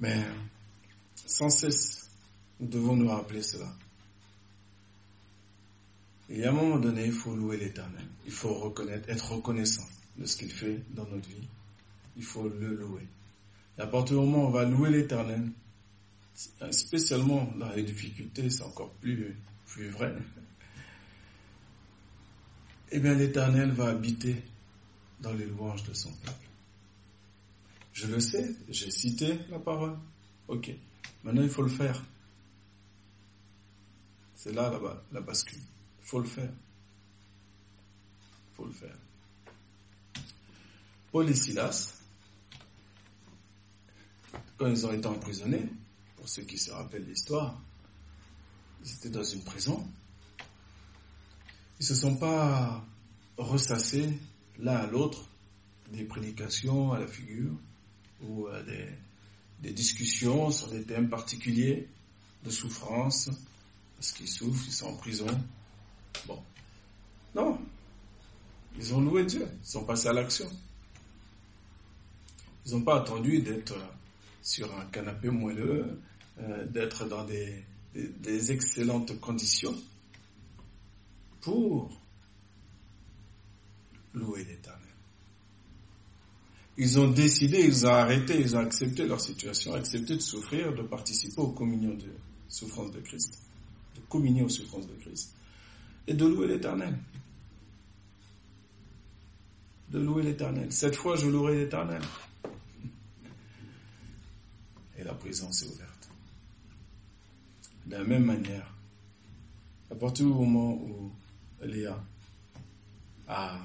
Mais 0.00 0.24
sans 1.14 1.50
cesse, 1.50 2.10
nous 2.60 2.68
devons 2.68 2.96
nous 2.96 3.08
rappeler 3.08 3.42
cela. 3.42 3.72
Et 6.30 6.44
à 6.44 6.50
un 6.50 6.52
moment 6.52 6.78
donné, 6.78 7.06
il 7.06 7.12
faut 7.12 7.34
louer 7.34 7.56
l'Éternel. 7.56 8.04
Il 8.26 8.32
faut 8.32 8.52
reconnaître, 8.54 9.08
être 9.08 9.32
reconnaissant 9.32 9.86
de 10.18 10.26
ce 10.26 10.36
qu'il 10.36 10.50
fait 10.50 10.80
dans 10.90 11.06
notre 11.06 11.28
vie. 11.28 11.48
Il 12.16 12.24
faut 12.24 12.48
le 12.48 12.74
louer. 12.74 13.06
Et 13.78 13.80
à 13.80 13.86
partir 13.86 14.20
du 14.20 14.26
moment 14.26 14.44
où 14.44 14.48
on 14.48 14.50
va 14.50 14.64
louer 14.64 14.90
l'Éternel, 14.90 15.50
spécialement 16.70 17.50
dans 17.58 17.72
les 17.72 17.82
difficultés, 17.82 18.50
c'est 18.50 18.62
encore 18.62 18.90
plus, 18.94 19.36
plus 19.66 19.88
vrai. 19.88 20.14
Eh 22.90 23.00
bien, 23.00 23.14
l'Éternel 23.14 23.70
va 23.70 23.88
habiter 23.88 24.36
dans 25.20 25.32
les 25.32 25.46
louanges 25.46 25.84
de 25.84 25.94
son 25.94 26.12
peuple. 26.12 26.47
Je 27.98 28.06
le 28.06 28.20
sais, 28.20 28.54
j'ai 28.68 28.92
cité 28.92 29.40
la 29.50 29.58
parole. 29.58 29.98
Ok. 30.46 30.70
Maintenant, 31.24 31.42
il 31.42 31.48
faut 31.48 31.62
le 31.62 31.68
faire. 31.68 32.00
C'est 34.36 34.52
là 34.52 34.70
la, 34.70 35.02
la 35.10 35.20
bascule. 35.20 35.58
Il 35.58 36.06
faut 36.06 36.20
le 36.20 36.28
faire. 36.28 36.52
Il 38.52 38.54
faut 38.54 38.66
le 38.66 38.72
faire. 38.72 38.94
Paul 41.10 41.28
et 41.28 41.34
Silas, 41.34 42.00
quand 44.56 44.68
ils 44.68 44.86
ont 44.86 44.92
été 44.92 45.08
emprisonnés, 45.08 45.68
pour 46.18 46.28
ceux 46.28 46.42
qui 46.42 46.56
se 46.56 46.70
rappellent 46.70 47.04
l'histoire, 47.04 47.60
ils 48.84 48.92
étaient 48.92 49.10
dans 49.10 49.24
une 49.24 49.42
prison. 49.42 49.84
Ils 50.38 51.82
ne 51.82 51.86
se 51.86 51.96
sont 51.96 52.14
pas 52.14 52.84
ressassés 53.36 54.20
l'un 54.60 54.76
à 54.76 54.86
l'autre 54.86 55.28
des 55.90 56.04
prédications 56.04 56.92
à 56.92 57.00
la 57.00 57.08
figure 57.08 57.58
ou 58.22 58.46
euh, 58.48 58.62
des, 59.60 59.72
discussions 59.72 60.50
sur 60.50 60.68
des 60.70 60.82
thèmes 60.82 61.08
particuliers 61.08 61.88
de 62.44 62.50
souffrance, 62.50 63.30
parce 63.96 64.12
qu'ils 64.12 64.28
souffrent, 64.28 64.64
ils 64.66 64.72
sont 64.72 64.86
en 64.86 64.96
prison. 64.96 65.26
Bon. 66.26 66.42
Non. 67.34 67.58
Ils 68.76 68.94
ont 68.94 69.00
loué 69.00 69.24
Dieu, 69.24 69.46
ils 69.62 69.68
sont 69.68 69.84
passés 69.84 70.08
à 70.08 70.12
l'action. 70.12 70.48
Ils 72.66 72.72
n'ont 72.72 72.82
pas 72.82 73.00
attendu 73.00 73.40
d'être 73.40 73.74
sur 74.42 74.72
un 74.78 74.84
canapé 74.86 75.30
moelleux, 75.30 76.00
euh, 76.38 76.66
d'être 76.66 77.06
dans 77.06 77.24
des, 77.24 77.64
des, 77.94 78.08
des 78.08 78.52
excellentes 78.52 79.18
conditions 79.20 79.74
pour 81.40 81.90
louer 84.14 84.44
l'Éternel. 84.44 84.87
Ils 86.80 87.00
ont 87.00 87.08
décidé, 87.08 87.58
ils 87.58 87.86
ont 87.86 87.90
arrêté, 87.90 88.40
ils 88.40 88.54
ont 88.54 88.60
accepté 88.60 89.04
leur 89.04 89.20
situation, 89.20 89.74
accepté 89.74 90.14
de 90.14 90.20
souffrir, 90.20 90.72
de 90.72 90.82
participer 90.82 91.40
aux 91.40 91.50
communions 91.50 91.94
de 91.94 92.06
souffrance 92.48 92.92
de 92.92 93.00
Christ, 93.00 93.36
de 93.96 94.00
communier 94.08 94.42
aux 94.42 94.48
souffrances 94.48 94.86
de 94.86 94.94
Christ, 94.94 95.34
et 96.06 96.14
de 96.14 96.24
louer 96.24 96.46
l'Éternel. 96.46 96.96
De 99.90 99.98
louer 99.98 100.22
l'Éternel. 100.22 100.70
Cette 100.70 100.94
fois, 100.94 101.16
je 101.16 101.26
louerai 101.26 101.64
l'Éternel. 101.64 102.02
Et 104.96 105.02
la 105.02 105.14
présence 105.14 105.64
est 105.64 105.66
ouverte. 105.66 106.08
De 107.86 107.96
la 107.96 108.04
même 108.04 108.24
manière, 108.24 108.72
à 109.90 109.96
partir 109.96 110.26
du 110.26 110.32
moment 110.32 110.74
où 110.74 111.10
Léa 111.60 112.00
a 113.26 113.58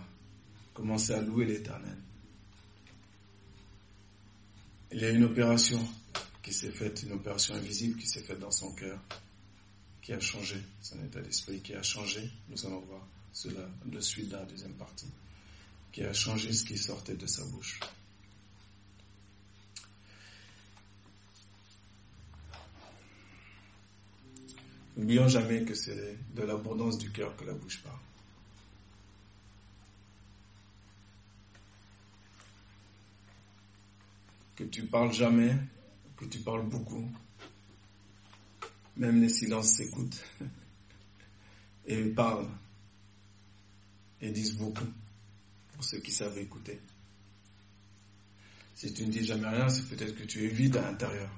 commencé 0.74 1.14
à 1.14 1.22
louer 1.22 1.46
l'Éternel, 1.46 1.98
il 4.94 5.02
y 5.02 5.06
a 5.06 5.10
une 5.10 5.24
opération 5.24 5.80
qui 6.44 6.54
s'est 6.54 6.72
faite, 6.72 7.04
une 7.04 7.14
opération 7.14 7.56
invisible 7.56 8.00
qui 8.00 8.08
s'est 8.08 8.22
faite 8.22 8.40
dans 8.40 8.52
son 8.52 8.72
cœur, 8.74 9.00
qui 10.02 10.14
a 10.14 10.20
changé 10.20 10.58
son 10.82 11.04
état 11.04 11.20
d'esprit, 11.20 11.62
qui 11.62 11.74
a 11.74 11.82
changé, 11.82 12.30
nous 12.50 12.66
allons 12.66 12.82
voir 12.82 13.06
cela 13.32 13.68
de 13.86 14.00
suite 14.00 14.30
dans 14.30 14.40
la 14.40 14.46
deuxième 14.46 14.74
partie, 14.74 15.10
qui 15.92 16.04
a 16.04 16.14
changé 16.14 16.54
ce 16.54 16.64
qui 16.64 16.78
sortait 16.78 17.16
de 17.16 17.26
sa 17.26 17.44
bouche. 17.46 17.80
N'oublions 24.96 25.28
jamais 25.28 25.64
que 25.64 25.74
c'est 25.74 26.20
de 26.36 26.44
l'abondance 26.44 27.00
du 27.00 27.12
cœur 27.12 27.36
que 27.36 27.46
la 27.46 27.54
bouche 27.54 27.82
parle. 27.82 27.98
Que 34.56 34.64
tu 34.64 34.86
parles 34.86 35.14
jamais, 35.14 35.56
que 36.18 36.26
tu 36.26 36.40
parles 36.40 36.68
beaucoup. 36.68 37.12
Même 38.98 39.22
les 39.22 39.30
silences 39.30 39.76
s'écoutent 39.76 40.24
et 41.86 42.04
parlent 42.10 42.50
et 44.22 44.32
disent 44.32 44.56
beaucoup 44.56 44.88
pour 45.74 45.84
ceux 45.84 46.00
qui 46.00 46.12
savent 46.12 46.38
écouter. 46.38 46.80
Si 48.76 48.94
tu 48.94 49.06
ne 49.06 49.12
dis 49.12 49.26
jamais 49.26 49.48
rien, 49.48 49.70
c'est 49.70 49.88
peut-être 49.88 50.16
que 50.16 50.24
tu 50.24 50.46
es 50.46 50.48
vide 50.48 50.78
à 50.78 50.82
l'intérieur. 50.82 51.30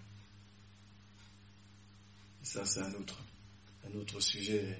Ça, 2.42 2.66
c'est 2.66 2.82
un 2.82 2.94
autre, 2.94 3.22
un 3.88 3.94
autre 3.98 4.20
sujet. 4.20 4.80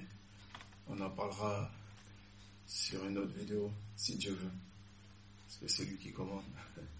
On 0.86 1.00
en 1.00 1.10
parlera 1.10 1.70
sur 2.66 3.04
une 3.06 3.18
autre 3.18 3.32
vidéo, 3.32 3.72
si 3.96 4.16
Dieu 4.16 4.32
veut. 4.32 4.50
Parce 5.46 5.58
que 5.58 5.68
c'est 5.68 5.84
lui 5.84 5.98
qui 5.98 6.12
commande. 6.12 6.44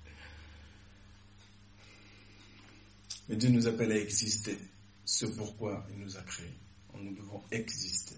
Mais 3.29 3.37
Dieu 3.37 3.51
nous 3.51 3.67
appelle 3.67 3.93
à 3.93 3.99
exister. 3.99 4.57
Ce 5.05 5.27
pourquoi 5.27 5.85
il 5.91 5.99
nous 5.99 6.17
a 6.17 6.23
créés. 6.23 6.55
Nous 6.99 7.15
devons 7.15 7.43
exister. 7.51 8.17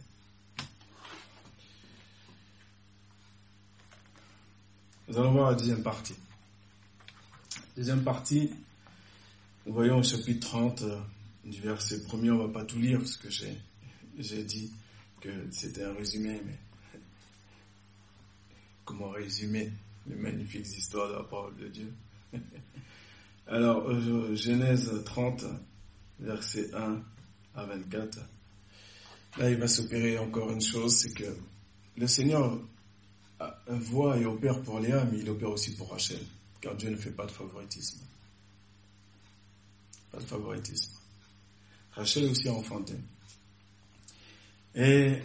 Nous 5.09 5.18
allons 5.18 5.33
voir 5.33 5.51
la 5.51 5.57
deuxième 5.57 5.83
partie. 5.83 6.14
Deuxième 7.77 8.03
partie, 8.05 8.51
nous 9.64 9.73
voyons 9.73 9.99
au 9.99 10.03
chapitre 10.03 10.49
30 10.49 10.83
euh, 10.83 11.01
du 11.44 11.61
verset 11.61 12.03
premier, 12.03 12.31
on 12.31 12.47
va 12.47 12.53
pas 12.53 12.64
tout 12.64 12.79
lire 12.79 12.99
parce 12.99 13.16
que 13.16 13.31
j'ai 13.31 14.44
dit 14.44 14.73
que 15.21 15.31
c'était 15.51 15.85
un 15.85 15.94
résumé, 15.94 16.40
mais 16.44 16.59
comment 18.85 19.11
résumer 19.11 19.73
les 20.07 20.16
magnifiques 20.16 20.66
histoires 20.66 21.09
de 21.09 21.14
la 21.14 21.25
parole 21.25 21.57
de 21.57 21.68
Dieu? 21.68 21.92
Alors, 23.50 23.90
Genèse 24.34 24.90
30, 25.06 25.46
verset 26.20 26.68
1 26.74 27.02
à 27.54 27.64
24. 27.64 28.18
Là, 29.38 29.50
il 29.50 29.56
va 29.56 29.66
s'opérer 29.66 30.18
encore 30.18 30.50
une 30.50 30.61
chose, 30.61 30.94
c'est 30.96 31.14
que 31.14 31.34
le 31.96 32.06
Seigneur 32.06 32.61
voit 33.68 34.18
et 34.18 34.26
opère 34.26 34.61
pour 34.61 34.80
Léa, 34.80 35.06
mais 35.11 35.20
il 35.20 35.30
opère 35.30 35.48
aussi 35.48 35.74
pour 35.74 35.90
Rachel, 35.90 36.20
car 36.61 36.74
Dieu 36.74 36.90
ne 36.90 36.96
fait 36.96 37.11
pas 37.11 37.24
de 37.24 37.30
favoritisme. 37.30 38.00
Pas 40.12 40.18
de 40.18 40.26
favoritisme. 40.26 40.92
Rachel 41.92 42.24
aussi 42.24 42.48
a 42.48 42.52
enfanté. 42.52 42.96
Et 44.74 45.22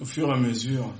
au 0.00 0.04
fur 0.04 0.28
et 0.28 0.32
à 0.32 0.36
mesure 0.36 0.92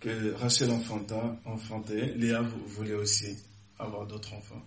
que 0.00 0.32
Rachel 0.34 0.72
enfanta, 0.72 1.38
enfantait, 1.44 2.14
Léa 2.16 2.42
voulait 2.42 2.94
aussi 2.94 3.36
avoir 3.80 4.06
d'autres 4.06 4.32
enfants. 4.34 4.62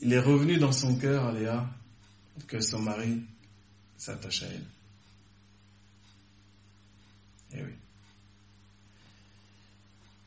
Il 0.00 0.12
est 0.12 0.20
revenu 0.20 0.56
dans 0.58 0.72
son 0.72 0.96
cœur 0.96 1.32
Léa 1.32 1.68
que 2.46 2.60
son 2.60 2.80
mari 2.80 3.22
s'attache 3.96 4.42
à 4.42 4.46
elle. 4.46 4.64
Eh 7.52 7.62
oui. 7.62 7.74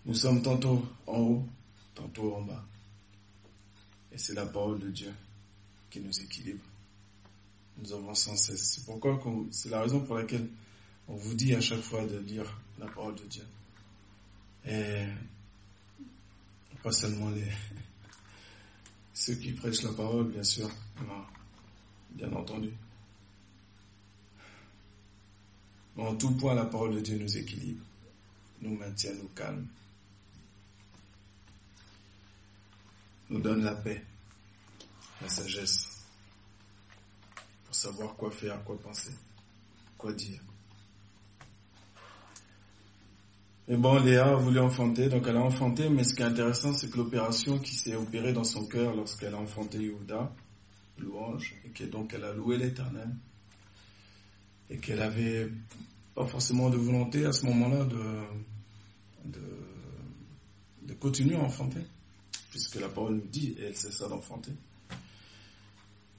Nous 0.05 0.13
sommes 0.13 0.41
tantôt 0.41 0.85
en 1.07 1.17
haut, 1.17 1.47
tantôt 1.95 2.35
en 2.35 2.41
bas. 2.41 2.63
Et 4.11 4.17
c'est 4.17 4.33
la 4.33 4.45
parole 4.45 4.79
de 4.79 4.89
Dieu 4.89 5.13
qui 5.89 6.01
nous 6.01 6.19
équilibre. 6.19 6.63
Nous 7.77 7.93
avons 7.93 8.13
sans 8.13 8.35
cesse. 8.35 8.63
C'est 8.63 8.85
pourquoi, 8.85 9.19
c'est 9.49 9.69
la 9.69 9.81
raison 9.81 10.01
pour 10.01 10.17
laquelle 10.17 10.47
on 11.07 11.15
vous 11.15 11.33
dit 11.33 11.55
à 11.55 11.61
chaque 11.61 11.81
fois 11.81 12.05
de 12.05 12.17
lire 12.19 12.45
la 12.77 12.85
parole 12.87 13.15
de 13.15 13.23
Dieu. 13.23 13.45
Pas 16.83 16.91
seulement 16.91 17.29
les, 17.29 17.49
ceux 19.13 19.35
qui 19.35 19.53
prêchent 19.53 19.83
la 19.83 19.93
parole, 19.93 20.29
bien 20.29 20.43
sûr, 20.43 20.69
bien 22.11 22.31
entendu. 22.33 22.71
Mais 25.95 26.03
en 26.03 26.15
tout 26.15 26.31
point, 26.31 26.53
la 26.53 26.65
parole 26.65 26.95
de 26.95 26.99
Dieu 26.99 27.17
nous 27.17 27.37
équilibre, 27.37 27.85
nous 28.61 28.75
maintient, 28.75 29.13
nous 29.13 29.29
calme, 29.29 29.65
nous 33.29 33.39
donne 33.39 33.63
la 33.63 33.75
paix, 33.75 34.03
la 35.21 35.29
sagesse, 35.29 35.87
pour 37.65 37.75
savoir 37.75 38.13
quoi 38.15 38.29
faire, 38.29 38.61
quoi 38.65 38.77
penser, 38.81 39.13
quoi 39.97 40.11
dire. 40.11 40.41
Et 43.69 43.77
bon, 43.77 43.97
Léa 43.97 44.33
a 44.33 44.35
voulu 44.35 44.59
enfanter, 44.59 45.07
donc 45.07 45.25
elle 45.25 45.37
a 45.37 45.41
enfanté, 45.41 45.87
mais 45.87 46.03
ce 46.03 46.13
qui 46.15 46.21
est 46.21 46.25
intéressant, 46.25 46.73
c'est 46.73 46.89
que 46.89 46.97
l'opération 46.97 47.59
qui 47.59 47.75
s'est 47.75 47.95
opérée 47.95 48.33
dans 48.33 48.43
son 48.43 48.65
cœur 48.65 48.93
lorsqu'elle 48.93 49.33
a 49.33 49.37
enfanté 49.37 49.77
Yehuda, 49.77 50.33
louange, 50.97 51.55
et 51.63 51.69
que 51.69 51.85
donc 51.85 52.13
elle 52.13 52.25
a 52.25 52.33
loué 52.33 52.57
l'éternel, 52.57 53.09
et 54.69 54.77
qu'elle 54.79 55.01
avait 55.01 55.49
pas 56.13 56.25
forcément 56.25 56.69
de 56.69 56.75
volonté 56.75 57.25
à 57.25 57.31
ce 57.31 57.45
moment-là 57.45 57.85
de, 57.85 59.31
de, 59.31 59.39
de, 60.87 60.93
continuer 60.95 61.37
à 61.37 61.41
enfanter, 61.41 61.81
puisque 62.49 62.75
la 62.75 62.89
parole 62.89 63.15
nous 63.15 63.27
dit, 63.31 63.55
et 63.57 63.63
elle 63.67 63.77
cessa 63.77 64.09
d'enfanter. 64.09 64.51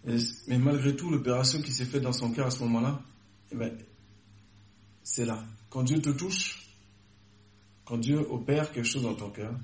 Mais 0.06 0.58
malgré 0.58 0.96
tout, 0.96 1.10
l'opération 1.10 1.60
qui 1.60 1.72
s'est 1.72 1.84
faite 1.84 2.02
dans 2.02 2.12
son 2.12 2.30
cœur 2.32 2.46
à 2.46 2.50
ce 2.50 2.60
moment-là, 2.60 3.02
eh 3.52 3.54
ben, 3.54 3.76
c'est 5.02 5.26
là. 5.26 5.44
Quand 5.68 5.82
Dieu 5.82 6.00
te 6.00 6.10
touche, 6.10 6.63
quand 7.84 7.98
Dieu 7.98 8.18
opère 8.30 8.72
quelque 8.72 8.86
chose 8.86 9.02
dans 9.02 9.14
ton 9.14 9.30
cœur, 9.30 9.54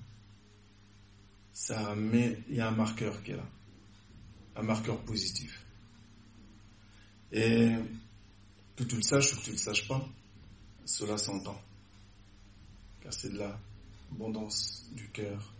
ça 1.53 1.95
met, 1.95 2.39
il 2.49 2.57
y 2.57 2.61
a 2.61 2.69
un 2.69 2.73
marqueur 2.73 3.23
qui 3.23 3.33
est 3.33 3.37
là, 3.37 3.47
un 4.57 4.63
marqueur 4.63 4.99
positif. 5.01 5.65
Et 7.33 7.75
que 8.77 8.85
tu 8.85 8.97
le 8.97 9.03
saches 9.03 9.33
ou 9.33 9.37
que 9.37 9.43
tu 9.43 9.51
ne 9.51 9.55
le 9.55 9.61
saches 9.61 9.89
pas, 9.89 10.07
cela 10.85 11.17
s'entend. 11.17 11.61
Car 13.01 13.13
c'est 13.13 13.31
de 13.31 13.39
l'abondance 13.39 14.91
du 14.93 15.09
cœur 15.11 15.53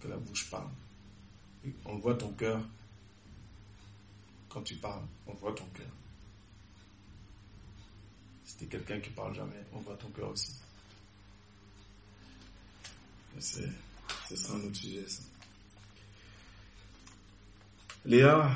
que 0.00 0.08
la 0.08 0.16
bouche 0.16 0.50
parle. 0.50 0.68
on 1.86 1.96
voit 1.96 2.14
ton 2.14 2.32
cœur 2.32 2.66
quand 4.48 4.62
tu 4.62 4.76
parles, 4.76 5.06
on 5.26 5.34
voit 5.34 5.52
ton 5.52 5.66
cœur. 5.74 5.90
Si 8.44 8.56
tu 8.56 8.64
es 8.64 8.68
quelqu'un 8.68 9.00
qui 9.00 9.10
parle 9.10 9.34
jamais, 9.34 9.64
on 9.72 9.80
voit 9.80 9.96
ton 9.96 10.10
cœur 10.10 10.30
aussi. 10.30 10.63
C'est, 13.38 13.68
ce 14.28 14.36
sera 14.36 14.56
un 14.56 14.62
autre 14.62 14.76
sujet, 14.76 15.04
ça. 15.08 15.22
Léa, 18.06 18.50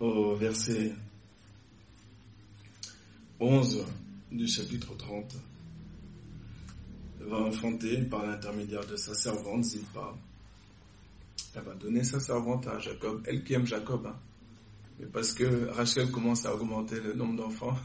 au 0.00 0.34
verset 0.34 0.92
11 3.38 3.84
du 4.30 4.48
chapitre 4.48 4.96
30, 4.96 5.36
va 7.20 7.38
enfanter 7.38 8.02
par 8.02 8.26
l'intermédiaire 8.26 8.86
de 8.86 8.96
sa 8.96 9.14
servante 9.14 9.64
Zilpa. 9.64 10.14
Elle 11.54 11.62
va 11.62 11.74
donner 11.74 12.02
sa 12.02 12.18
servante 12.18 12.66
à 12.66 12.78
Jacob, 12.78 13.22
elle 13.26 13.44
qui 13.44 13.54
aime 13.54 13.66
Jacob, 13.66 14.06
hein. 14.06 14.16
mais 14.98 15.06
parce 15.06 15.32
que 15.32 15.68
Rachel 15.70 16.10
commence 16.10 16.46
à 16.46 16.54
augmenter 16.54 17.00
le 17.00 17.14
nombre 17.14 17.36
d'enfants, 17.36 17.76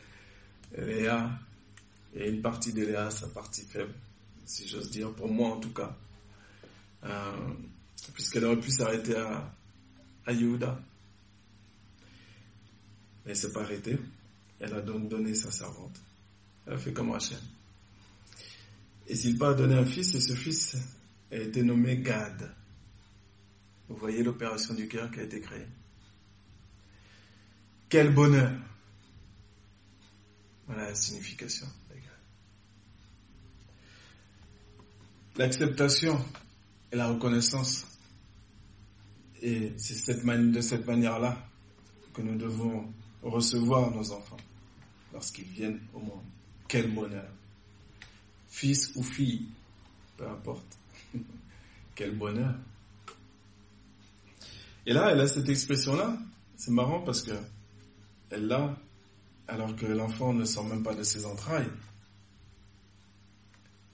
Léa, 0.76 1.30
et 2.14 2.28
une 2.28 2.42
partie 2.42 2.72
de 2.72 2.84
Léa, 2.84 3.10
sa 3.10 3.28
partie 3.28 3.62
faible, 3.62 3.94
si 4.48 4.66
j'ose 4.66 4.90
dire, 4.90 5.12
pour 5.12 5.28
moi 5.28 5.50
en 5.50 5.60
tout 5.60 5.72
cas. 5.72 5.94
Euh, 7.04 7.54
puisqu'elle 8.14 8.44
aurait 8.46 8.58
pu 8.58 8.70
s'arrêter 8.70 9.14
à, 9.14 9.54
à 10.26 10.32
Yehuda. 10.32 10.80
Mais 13.24 13.32
elle 13.32 13.36
s'est 13.36 13.52
pas 13.52 13.60
arrêtée. 13.60 13.98
Elle 14.58 14.72
a 14.74 14.80
donc 14.80 15.08
donné 15.08 15.34
sa 15.34 15.50
servante. 15.50 16.00
Elle 16.66 16.72
a 16.72 16.78
fait 16.78 16.92
comme 16.92 17.10
Rachel. 17.10 17.38
Et 19.06 19.14
s'il 19.14 19.42
a 19.42 19.54
donné 19.54 19.74
un 19.74 19.84
fils, 19.84 20.14
et 20.14 20.20
ce 20.20 20.34
fils 20.34 20.76
a 21.30 21.36
été 21.36 21.62
nommé 21.62 21.98
Gad. 21.98 22.50
Vous 23.88 23.96
voyez 23.96 24.22
l'opération 24.22 24.74
du 24.74 24.88
cœur 24.88 25.10
qui 25.10 25.20
a 25.20 25.22
été 25.24 25.40
créée. 25.40 25.66
Quel 27.88 28.12
bonheur. 28.12 28.52
Voilà 30.66 30.88
la 30.88 30.94
signification. 30.94 31.66
L'acceptation 35.38 36.22
et 36.92 36.96
la 36.96 37.08
reconnaissance. 37.08 37.86
Et 39.40 39.72
c'est 39.76 39.94
cette 39.94 40.26
de 40.26 40.60
cette 40.60 40.86
manière-là 40.86 41.38
que 42.12 42.22
nous 42.22 42.36
devons 42.36 42.92
recevoir 43.22 43.90
nos 43.92 44.12
enfants 44.12 44.36
lorsqu'ils 45.12 45.46
viennent 45.46 45.80
au 45.94 46.00
monde. 46.00 46.24
Quel 46.66 46.92
bonheur. 46.92 47.30
Fils 48.48 48.92
ou 48.96 49.02
fille, 49.02 49.46
peu 50.16 50.28
importe. 50.28 50.76
Quel 51.94 52.16
bonheur. 52.16 52.54
Et 54.86 54.92
là, 54.92 55.10
elle 55.12 55.20
a 55.20 55.28
cette 55.28 55.48
expression-là. 55.48 56.18
C'est 56.56 56.72
marrant 56.72 57.00
parce 57.00 57.22
que 57.22 57.32
elle 58.30 58.48
l'a 58.48 58.76
alors 59.46 59.74
que 59.76 59.86
l'enfant 59.86 60.34
ne 60.34 60.44
sort 60.44 60.64
même 60.64 60.82
pas 60.82 60.94
de 60.94 61.02
ses 61.02 61.24
entrailles. 61.24 61.70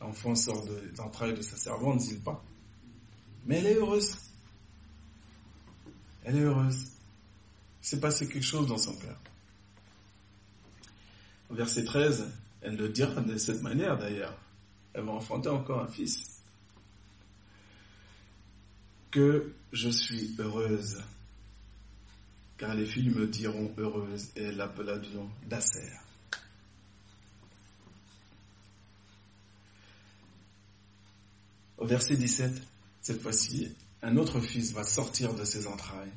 L'enfant 0.04 0.34
sort 0.34 0.66
de 0.66 1.42
sa 1.42 1.56
servante, 1.56 2.00
dit 2.00 2.16
pas. 2.16 2.44
Mais 3.46 3.56
elle 3.56 3.66
est 3.68 3.74
heureuse. 3.76 4.18
Elle 6.24 6.36
est 6.36 6.42
heureuse. 6.42 6.88
C'est 7.80 8.00
passé 8.00 8.28
quelque 8.28 8.44
chose 8.44 8.68
dans 8.68 8.76
son 8.76 8.94
cœur. 8.96 9.18
Verset 11.48 11.84
13, 11.84 12.30
elle 12.60 12.76
le 12.76 12.90
dira 12.90 13.22
de 13.22 13.38
cette 13.38 13.62
manière 13.62 13.96
d'ailleurs. 13.96 14.36
Elle 14.92 15.04
va 15.04 15.12
enfanter 15.12 15.48
encore 15.48 15.80
un 15.80 15.88
fils. 15.88 16.42
Que 19.10 19.54
je 19.72 19.88
suis 19.88 20.34
heureuse, 20.38 21.02
car 22.58 22.74
les 22.74 22.84
filles 22.84 23.10
me 23.10 23.26
diront 23.26 23.72
heureuse, 23.78 24.28
et 24.36 24.42
elle 24.42 24.56
l'appela 24.56 24.98
du 24.98 25.14
nom. 25.14 25.30
Au 31.84 31.86
verset 31.86 32.16
17, 32.16 32.50
cette 33.02 33.20
fois-ci, 33.20 33.70
un 34.00 34.16
autre 34.16 34.40
fils 34.40 34.72
va 34.72 34.84
sortir 34.84 35.34
de 35.34 35.44
ses 35.44 35.66
entrailles 35.66 36.14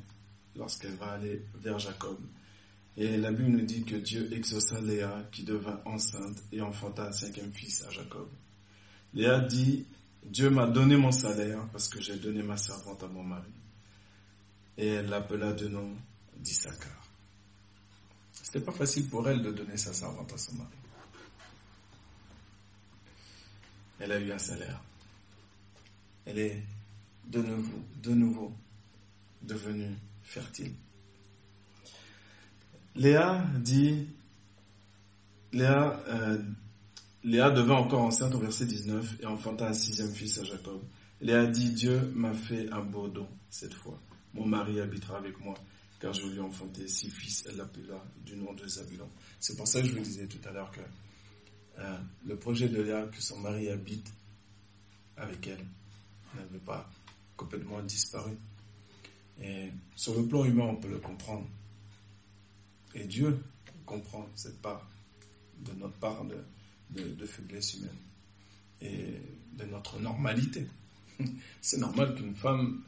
lorsqu'elle 0.56 0.94
va 0.94 1.10
aller 1.10 1.44
vers 1.56 1.78
Jacob. 1.78 2.16
Et 2.96 3.18
la 3.18 3.30
Bible 3.30 3.50
nous 3.50 3.66
dit 3.66 3.84
que 3.84 3.96
Dieu 3.96 4.32
exauça 4.32 4.80
Léa 4.80 5.28
qui 5.30 5.42
devint 5.42 5.78
enceinte 5.84 6.42
et 6.52 6.62
enfanta 6.62 7.08
un 7.08 7.12
cinquième 7.12 7.52
fils 7.52 7.84
à 7.84 7.90
Jacob. 7.90 8.30
Léa 9.12 9.40
dit, 9.40 9.84
Dieu 10.24 10.48
m'a 10.48 10.66
donné 10.66 10.96
mon 10.96 11.12
salaire 11.12 11.68
parce 11.70 11.88
que 11.90 12.00
j'ai 12.00 12.16
donné 12.16 12.42
ma 12.42 12.56
servante 12.56 13.02
à 13.02 13.08
mon 13.08 13.22
mari. 13.22 13.52
Et 14.78 14.86
elle 14.86 15.10
l'appela 15.10 15.52
de 15.52 15.68
nom 15.68 15.94
d'Issachar. 16.38 17.06
C'était 18.32 18.64
pas 18.64 18.72
facile 18.72 19.06
pour 19.06 19.28
elle 19.28 19.42
de 19.42 19.50
donner 19.50 19.76
sa 19.76 19.92
servante 19.92 20.32
à 20.32 20.38
son 20.38 20.54
mari. 20.54 20.70
Elle 24.00 24.12
a 24.12 24.18
eu 24.18 24.32
un 24.32 24.38
salaire 24.38 24.82
elle 26.28 26.38
est 26.38 26.62
de 27.26 27.40
nouveau, 27.40 27.78
de 28.02 28.10
nouveau 28.10 28.52
devenue 29.42 29.94
fertile. 30.22 30.72
Léa 32.94 33.46
dit, 33.60 34.06
Léa, 35.52 36.02
euh, 36.08 36.38
Léa 37.24 37.50
devint 37.50 37.76
encore 37.76 38.02
enceinte 38.02 38.34
au 38.34 38.38
verset 38.38 38.66
19 38.66 39.20
et 39.22 39.26
enfanta 39.26 39.68
un 39.68 39.72
sixième 39.72 40.12
fils 40.12 40.38
à 40.38 40.44
Jacob. 40.44 40.82
Léa 41.22 41.46
dit, 41.46 41.70
Dieu 41.70 42.12
m'a 42.14 42.34
fait 42.34 42.68
un 42.70 42.82
beau 42.82 43.08
don 43.08 43.28
cette 43.48 43.74
fois. 43.74 43.98
Mon 44.34 44.44
mari 44.46 44.80
habitera 44.80 45.16
avec 45.16 45.40
moi, 45.40 45.54
car 45.98 46.12
je 46.12 46.26
lui 46.26 46.36
ai 46.36 46.40
enfanté 46.40 46.86
six 46.88 47.10
fils. 47.10 47.46
Elle 47.48 47.56
l'appela 47.56 48.04
du 48.24 48.36
nom 48.36 48.52
de 48.52 48.68
Zabulon. 48.68 49.08
C'est 49.40 49.56
pour 49.56 49.66
ça 49.66 49.80
que 49.80 49.86
je 49.88 49.94
vous 49.94 50.02
disais 50.02 50.26
tout 50.26 50.46
à 50.46 50.52
l'heure 50.52 50.70
que 50.70 50.80
euh, 51.78 51.96
le 52.26 52.36
projet 52.36 52.68
de 52.68 52.82
Léa, 52.82 53.06
que 53.06 53.22
son 53.22 53.38
mari 53.38 53.70
habite 53.70 54.12
avec 55.16 55.46
elle, 55.46 55.64
n'avait 56.36 56.58
pas 56.58 56.88
complètement 57.36 57.80
disparu. 57.82 58.32
Et 59.40 59.70
sur 59.94 60.14
le 60.14 60.26
plan 60.26 60.44
humain, 60.44 60.64
on 60.64 60.76
peut 60.76 60.88
le 60.88 60.98
comprendre. 60.98 61.46
Et 62.94 63.04
Dieu 63.04 63.42
comprend 63.86 64.28
cette 64.34 64.60
part 64.60 64.88
de 65.60 65.72
notre 65.72 65.94
part 65.94 66.24
de, 66.24 66.36
de, 66.90 67.08
de 67.14 67.26
faiblesse 67.26 67.74
humaine. 67.74 67.96
Et 68.80 69.20
de 69.52 69.64
notre 69.64 69.98
normalité. 70.00 70.66
C'est 71.60 71.78
normal 71.78 72.14
qu'une 72.14 72.34
femme 72.34 72.82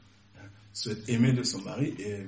souhaite 0.73 1.09
aimer 1.09 1.33
de 1.33 1.43
son 1.43 1.61
mari 1.63 1.95
et 1.99 2.27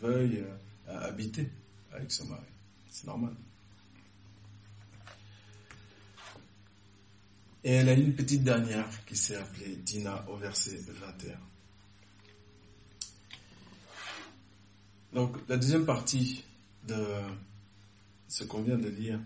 veuille 0.00 0.44
euh, 0.88 1.08
habiter 1.08 1.48
avec 1.92 2.10
son 2.10 2.26
mari. 2.26 2.46
C'est 2.90 3.06
normal. 3.06 3.34
Et 7.64 7.72
elle 7.72 7.88
a 7.88 7.94
une 7.94 8.14
petite 8.14 8.44
dernière 8.44 8.86
qui 9.06 9.16
s'est 9.16 9.36
appelée 9.36 9.76
Dina 9.76 10.22
au 10.28 10.36
verset 10.36 10.78
21. 10.86 11.38
Donc 15.14 15.36
la 15.48 15.56
deuxième 15.56 15.86
partie 15.86 16.44
de 16.86 16.94
ce 18.28 18.44
qu'on 18.44 18.60
vient 18.60 18.76
de 18.76 18.88
lire, 18.88 19.18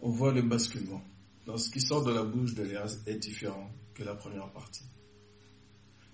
on 0.00 0.08
voit 0.08 0.32
le 0.32 0.40
basculement. 0.40 1.02
Donc 1.44 1.60
ce 1.60 1.70
qui 1.70 1.82
sort 1.82 2.02
de 2.02 2.12
la 2.12 2.22
bouche 2.22 2.54
de 2.54 2.62
Léa 2.62 2.86
est 3.06 3.16
différent 3.16 3.70
que 3.92 4.04
la 4.04 4.14
première 4.14 4.48
partie. 4.50 4.84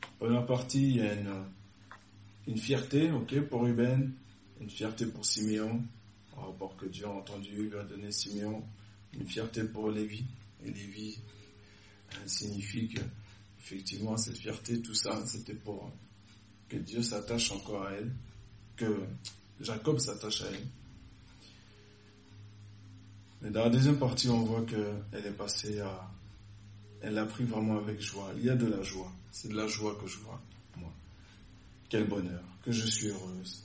La 0.02 0.26
première 0.26 0.46
partie, 0.46 0.82
il 0.82 0.96
y 0.96 1.00
a 1.00 1.14
une, 1.14 1.44
une 2.48 2.58
fierté, 2.58 3.12
ok, 3.12 3.40
pour 3.42 3.62
Ruben, 3.62 4.12
une 4.60 4.70
fierté 4.70 5.06
pour 5.06 5.24
Siméon, 5.24 5.80
par 6.34 6.46
rapport 6.46 6.76
que 6.76 6.86
Dieu 6.86 7.06
a 7.06 7.10
entendu, 7.10 7.68
lui 7.68 7.76
a 7.76 7.84
donné 7.84 8.10
Siméon, 8.10 8.64
une 9.12 9.26
fierté 9.26 9.62
pour 9.64 9.90
Lévi, 9.90 10.24
et 10.64 10.70
Lévi 10.70 11.18
euh, 12.14 12.26
signifie 12.26 12.88
que, 12.88 13.00
effectivement, 13.58 14.16
cette 14.16 14.38
fierté, 14.38 14.80
tout 14.80 14.94
ça, 14.94 15.24
c'était 15.26 15.54
pour 15.54 15.90
que 16.68 16.76
Dieu 16.76 17.02
s'attache 17.02 17.52
encore 17.52 17.86
à 17.86 17.92
elle, 17.92 18.10
que 18.76 19.06
Jacob 19.60 19.98
s'attache 19.98 20.42
à 20.42 20.46
elle. 20.46 20.66
Mais 23.42 23.50
dans 23.50 23.64
la 23.64 23.70
deuxième 23.70 23.98
partie, 23.98 24.28
on 24.28 24.42
voit 24.44 24.64
qu'elle 24.64 25.26
est 25.26 25.36
passée 25.36 25.80
à... 25.80 26.10
Elle 27.02 27.14
l'a 27.14 27.26
pris 27.26 27.44
vraiment 27.44 27.76
avec 27.76 28.00
joie. 28.00 28.32
Il 28.38 28.44
y 28.44 28.50
a 28.50 28.56
de 28.56 28.66
la 28.66 28.82
joie. 28.82 29.12
C'est 29.30 29.48
de 29.48 29.56
la 29.56 29.66
joie 29.66 29.94
que 30.00 30.06
je 30.06 30.16
vois, 30.18 30.40
moi. 30.78 30.90
Quel 31.90 32.08
bonheur, 32.08 32.42
que 32.62 32.72
je 32.72 32.86
suis 32.86 33.08
heureuse. 33.08 33.62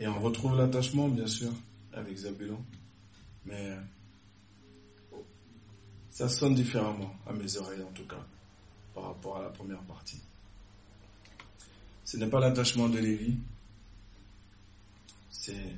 Et 0.00 0.08
on 0.08 0.20
retrouve 0.20 0.56
l'attachement, 0.56 1.08
bien 1.08 1.28
sûr, 1.28 1.52
avec 1.92 2.16
Zabulon. 2.16 2.64
Mais 3.46 3.76
ça 6.10 6.28
sonne 6.28 6.54
différemment 6.54 7.14
à 7.26 7.32
mes 7.32 7.56
oreilles, 7.56 7.82
en 7.82 7.92
tout 7.92 8.06
cas, 8.06 8.24
par 8.94 9.04
rapport 9.04 9.38
à 9.38 9.42
la 9.42 9.50
première 9.50 9.82
partie. 9.82 10.20
Ce 12.04 12.16
n'est 12.16 12.28
pas 12.28 12.40
l'attachement 12.40 12.88
de 12.88 12.98
Lévi, 12.98 13.36
c'est 15.30 15.76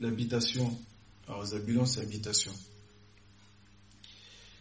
l'habitation. 0.00 0.78
Alors 1.26 1.44
Zabulon, 1.44 1.86
c'est 1.86 2.02
habitation. 2.02 2.52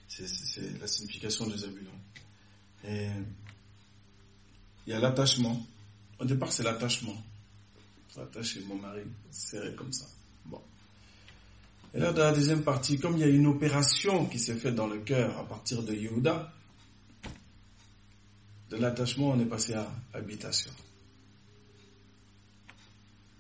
C'est 0.08 0.80
la 0.80 0.88
signification 0.88 1.46
de 1.48 1.58
Zabulon. 1.58 1.92
Et 2.86 3.10
il 4.88 4.92
y 4.92 4.94
a 4.94 5.00
l'attachement. 5.00 5.66
Au 6.20 6.26
départ, 6.26 6.54
c'est 6.54 6.64
l'attachement. 6.64 7.22
Attacher 8.18 8.62
mon 8.62 8.76
mari, 8.76 9.02
serré 9.30 9.76
comme 9.76 9.92
ça. 9.92 10.06
Bon. 10.46 10.62
Et 11.96 12.00
là, 12.00 12.12
dans 12.12 12.26
la 12.26 12.34
deuxième 12.34 12.62
partie, 12.62 13.00
comme 13.00 13.14
il 13.14 13.20
y 13.22 13.24
a 13.24 13.28
une 13.28 13.48
opération 13.48 14.26
qui 14.26 14.38
s'est 14.38 14.56
faite 14.56 14.76
dans 14.76 14.88
le 14.88 15.00
cœur 15.00 15.40
à 15.40 15.48
partir 15.48 15.82
de 15.82 15.94
Yehuda, 15.94 16.52
de 18.70 18.76
l'attachement, 18.76 19.30
on 19.30 19.40
est 19.40 19.46
passé 19.46 19.76
à 19.76 19.90
habitation. 20.14 20.72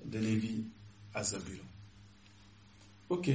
De 0.06 0.20
Lévi 0.20 0.64
à 1.14 1.22
Zabulon. 1.24 1.66
Ok. 3.10 3.32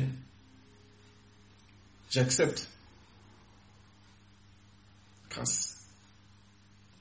J'accepte. 2.09 2.71
Grâce 5.29 5.87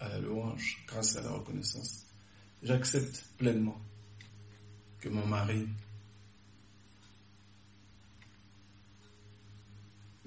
à 0.02 0.10
la 0.10 0.20
louange, 0.20 0.84
grâce 0.88 1.16
à 1.16 1.22
la 1.22 1.32
reconnaissance. 1.32 2.06
J'accepte 2.64 3.24
pleinement 3.38 3.80
que 5.00 5.08
mon 5.08 5.26
mari, 5.26 5.70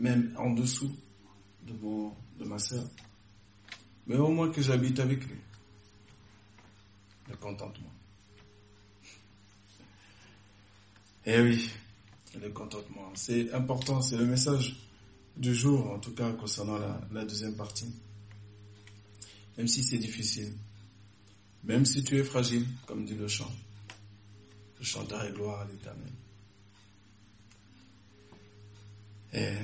même 0.03 0.35
en 0.37 0.51
dessous 0.51 0.95
de, 1.65 1.73
mon, 1.75 2.13
de 2.39 2.45
ma 2.45 2.59
soeur, 2.59 2.85
mais 4.09 4.17
au 4.17 4.29
moins 4.29 4.51
que 4.51 4.61
j'habite 4.61 4.99
avec 4.99 5.25
lui. 5.25 5.39
Le 7.31 7.37
contentement. 7.37 7.93
Eh 11.25 11.41
oui, 11.41 11.71
le 12.41 12.51
contentement. 12.51 13.13
C'est 13.15 13.53
important, 13.53 14.03
c'est 14.03 14.17
le 14.17 14.27
message 14.27 14.77
du 15.37 15.55
jour, 15.55 15.93
en 15.93 16.01
tout 16.01 16.13
cas 16.15 16.33
concernant 16.33 16.79
la, 17.13 17.25
deuxième 17.25 17.55
partie. 17.55 17.95
Même 19.57 19.69
si 19.69 19.85
c'est 19.85 19.99
difficile, 19.99 20.53
même 21.63 21.87
si 21.87 22.03
tu 22.03 22.19
es 22.19 22.25
fragile, 22.25 22.67
comme 22.87 23.05
dit 23.05 23.15
le 23.15 23.29
chant, 23.29 23.53
je 24.81 24.85
chanterai 24.85 25.31
gloire 25.31 25.61
à 25.61 25.65
l'éternel. 25.67 26.13
Et 29.33 29.55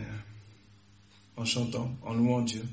en 1.38 1.44
chantant, 1.44 1.96
en 2.02 2.14
louant 2.14 2.42
Dieu, 2.42 2.64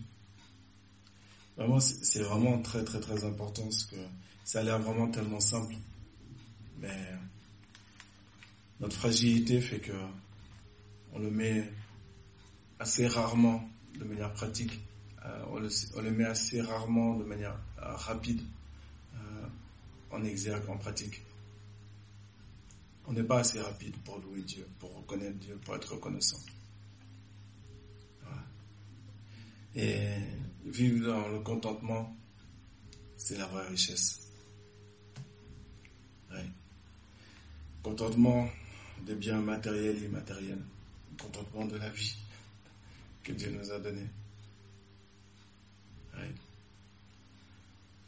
vraiment, 1.56 1.80
c'est 1.80 2.24
vraiment 2.24 2.60
très, 2.62 2.84
très, 2.84 3.00
très 3.00 3.24
important 3.24 3.64
parce 3.64 3.84
que 3.84 3.96
ça 4.44 4.60
a 4.60 4.64
l'air 4.64 4.80
vraiment 4.80 5.08
tellement 5.10 5.40
simple. 5.40 5.76
Mais 6.80 7.12
notre 8.80 8.96
fragilité 8.98 9.62
fait 9.62 9.80
que 9.80 9.94
on 11.14 11.20
le 11.20 11.30
met 11.30 11.72
assez 12.80 13.08
rarement 13.08 13.70
de 13.98 14.04
manière 14.04 14.34
pratique. 14.34 14.80
Euh, 15.26 15.46
on, 15.52 16.02
le, 16.02 16.12
met 16.12 16.26
assez 16.26 16.60
rarement 16.62 17.16
de 17.16 17.24
manière 17.24 17.58
euh, 17.82 17.96
rapide 17.96 18.42
euh, 19.16 19.48
en 20.12 20.24
exergue, 20.24 20.68
en 20.70 20.78
pratique. 20.78 21.24
On 23.08 23.14
n'est 23.14 23.24
pas 23.24 23.40
assez 23.40 23.62
rapide 23.62 23.96
pour 24.04 24.18
louer 24.20 24.42
Dieu, 24.42 24.68
pour 24.80 24.94
reconnaître 24.96 25.38
Dieu, 25.38 25.58
pour 25.64 25.76
être 25.76 25.94
reconnaissant. 25.94 26.40
Et 29.76 30.08
vivre 30.66 31.08
dans 31.08 31.28
le 31.28 31.40
contentement, 31.40 32.16
c'est 33.18 33.38
la 33.38 33.46
vraie 33.48 33.68
richesse. 33.68 34.22
Contentement 37.84 38.50
des 39.06 39.16
biens 39.16 39.42
matériels 39.42 40.02
et 40.02 40.06
immatériels. 40.06 40.64
Contentement 41.22 41.66
de 41.66 41.78
la 41.78 41.90
vie 41.90 42.16
que 43.24 43.32
Dieu 43.32 43.52
nous 43.52 43.72
a 43.72 43.80
donnée. 43.80 44.08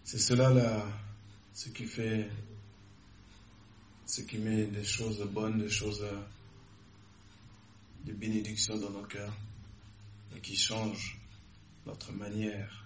C'est 0.03 0.19
cela 0.19 0.49
là, 0.49 0.85
ce 1.53 1.67
qui 1.69 1.83
fait, 1.83 2.29
ce 4.05 4.21
qui 4.21 4.37
met 4.37 4.65
des 4.67 4.83
choses 4.83 5.21
bonnes, 5.31 5.59
des 5.59 5.69
choses, 5.69 6.05
de 8.05 8.13
bénédictions 8.13 8.77
dans 8.77 8.89
nos 8.89 9.03
cœurs 9.03 9.35
et 10.35 10.39
qui 10.39 10.55
change 10.55 11.16
notre 11.87 12.11
manière 12.11 12.85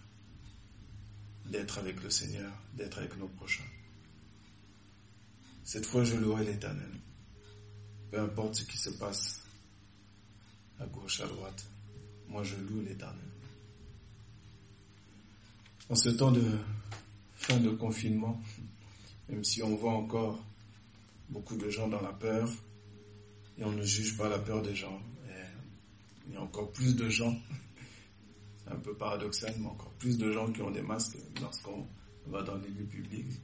d'être 1.48 1.80
avec 1.80 2.02
le 2.04 2.10
Seigneur, 2.10 2.52
d'être 2.76 3.00
avec 3.00 3.18
nos 3.18 3.28
prochains. 3.28 3.66
Cette 5.64 5.86
fois, 5.86 6.04
je 6.04 6.16
louerai 6.16 6.46
l'Éternel. 6.46 6.92
Peu 8.12 8.20
importe 8.20 8.56
ce 8.56 8.64
qui 8.64 8.78
se 8.78 8.92
passe, 8.92 9.42
à 10.80 10.86
gauche, 10.86 11.20
à 11.22 11.28
droite, 11.28 11.66
moi 12.28 12.44
je 12.44 12.56
loue 12.56 12.82
l'Éternel. 12.82 13.18
En 15.90 15.96
ce 15.96 16.10
temps 16.10 16.32
de 16.32 16.44
fin 17.36 17.58
de 17.58 17.72
confinement, 17.72 18.40
même 19.30 19.44
si 19.44 19.64
on 19.64 19.76
voit 19.76 19.94
encore 19.94 20.44
beaucoup 21.30 21.58
de 21.58 21.70
gens 21.70 21.88
dans 21.88 22.02
la 22.02 22.14
peur, 22.14 22.50
et 23.58 23.64
on 23.64 23.72
ne 23.72 23.84
juge 23.84 24.16
pas 24.18 24.30
la 24.30 24.40
peur 24.40 24.62
des 24.62 24.76
gens, 24.76 25.02
il 26.28 26.34
y 26.34 26.38
a 26.38 26.42
encore 26.42 26.72
plus 26.72 26.96
de 26.96 27.10
gens 27.10 27.36
un 28.72 28.80
peu 28.80 28.94
paradoxal, 28.94 29.54
mais 29.60 29.68
encore 29.68 29.92
plus 29.94 30.18
de 30.18 30.32
gens 30.32 30.52
qui 30.52 30.62
ont 30.62 30.72
des 30.72 30.82
masques 30.82 31.18
lorsqu'on 31.42 31.88
va 32.28 32.42
dans 32.44 32.56
les 32.58 32.70
lieux 32.70 32.86
publics. 32.86 33.40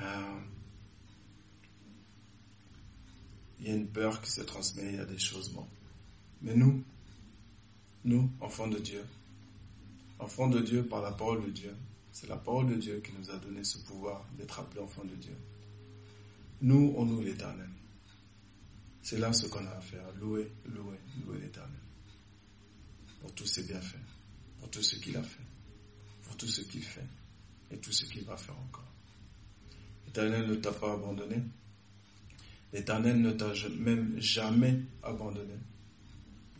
Euh, 0.00 0.40
il 3.60 3.68
y 3.68 3.70
a 3.70 3.74
une 3.74 3.88
peur 3.88 4.20
qui 4.20 4.30
se 4.30 4.42
transmet, 4.42 4.88
il 4.90 4.96
y 4.96 5.00
a 5.00 5.06
des 5.06 5.18
choses. 5.18 5.50
Bon. 5.50 5.66
Mais 6.42 6.54
nous, 6.54 6.82
nous, 8.04 8.30
enfants 8.40 8.68
de 8.68 8.78
Dieu, 8.78 9.04
enfants 10.18 10.48
de 10.48 10.60
Dieu 10.60 10.84
par 10.84 11.00
la 11.00 11.12
parole 11.12 11.44
de 11.46 11.50
Dieu, 11.50 11.74
c'est 12.12 12.28
la 12.28 12.36
parole 12.36 12.66
de 12.68 12.74
Dieu 12.74 13.00
qui 13.00 13.12
nous 13.18 13.30
a 13.30 13.36
donné 13.38 13.64
ce 13.64 13.78
pouvoir 13.78 14.24
d'être 14.36 14.58
appelés 14.60 14.80
enfants 14.80 15.04
de 15.04 15.14
Dieu. 15.14 15.36
Nous, 16.60 16.94
on 16.96 17.04
loue 17.04 17.22
l'éternel. 17.22 17.68
C'est 19.02 19.18
là 19.18 19.32
ce 19.32 19.46
qu'on 19.46 19.64
a 19.66 19.70
à 19.70 19.80
faire, 19.80 20.04
louer, 20.20 20.50
louer, 20.66 20.98
louer 21.24 21.38
l'éternel. 21.40 21.80
Pour 23.20 23.32
tous 23.32 23.46
ses 23.46 23.64
bienfaits 23.64 24.13
pour 24.64 24.70
tout 24.70 24.82
ce 24.82 24.96
qu'il 24.96 25.14
a 25.14 25.22
fait, 25.22 25.44
pour 26.22 26.38
tout 26.38 26.46
ce 26.46 26.62
qu'il 26.62 26.82
fait 26.82 27.04
et 27.70 27.76
tout 27.76 27.92
ce 27.92 28.06
qu'il 28.06 28.24
va 28.24 28.34
faire 28.34 28.56
encore. 28.58 28.90
L'Éternel 30.06 30.46
ne 30.46 30.54
t'a 30.54 30.72
pas 30.72 30.94
abandonné. 30.94 31.42
L'Éternel 32.72 33.20
ne 33.20 33.32
t'a 33.32 33.52
même 33.78 34.18
jamais 34.18 34.80
abandonné. 35.02 35.52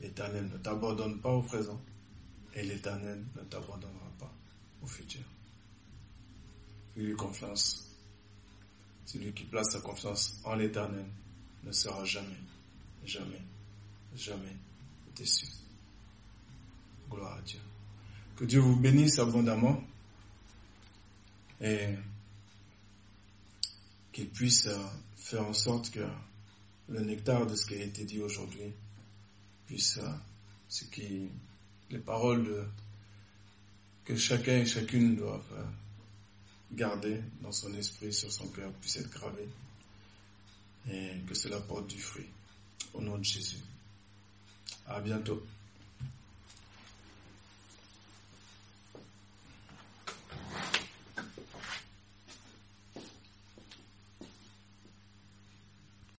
L'Éternel 0.03 0.51
ne 0.53 0.59
t'abandonne 0.59 1.19
pas 1.23 1.31
au 1.31 1.43
présent 1.43 1.81
et 2.55 2.63
l'Éternel 2.63 3.25
ne 3.37 3.41
t'abandonnera 3.45 4.13
pas 4.19 4.33
au 4.83 4.87
futur. 4.87 5.25
Fais-lui 6.95 7.15
confiance. 7.15 7.91
Celui 9.07 9.33
qui 9.33 9.45
place 9.45 9.71
sa 9.71 9.81
confiance 9.81 10.41
en 10.45 10.57
l'Éternel 10.57 11.07
ne 11.63 11.73
sera 11.73 12.05
jamais, 12.05 12.37
jamais, 13.07 13.43
jamais 14.15 14.57
déçu. 15.17 15.47
Gloire 17.09 17.39
à 17.39 17.41
Dieu. 17.41 17.61
Que 18.37 18.45
Dieu 18.45 18.61
vous 18.61 18.75
bénisse 18.75 19.19
abondamment 19.21 19.81
et 21.61 21.95
qu'il 24.13 24.29
puisse 24.29 24.69
faire 25.17 25.47
en 25.47 25.53
sorte 25.53 25.91
que 25.91 26.05
le 26.89 27.01
nectar 27.01 27.47
de 27.47 27.55
ce 27.55 27.67
qui 27.67 27.75
a 27.75 27.85
été 27.85 28.05
dit 28.05 28.21
aujourd'hui 28.21 28.73
puisse, 29.67 30.01
ce 30.69 30.85
qui, 30.85 31.29
les 31.91 31.99
paroles 31.99 32.69
que 34.05 34.17
chacun 34.17 34.59
et 34.59 34.67
chacune 34.67 35.17
doivent 35.17 35.67
garder 36.73 37.21
dans 37.41 37.53
son 37.53 37.73
esprit, 37.75 38.13
sur 38.13 38.33
son 38.33 38.49
cœur, 38.49 38.73
puissent 38.75 38.97
être 38.97 39.11
gravées 39.11 39.49
et 40.91 41.21
que 41.27 41.35
cela 41.35 41.61
porte 41.61 41.87
du 41.87 42.01
fruit. 42.01 42.27
Au 42.93 43.01
nom 43.01 43.17
de 43.17 43.25
Jésus. 43.25 43.63
À 44.87 45.01
bientôt. 45.01 45.43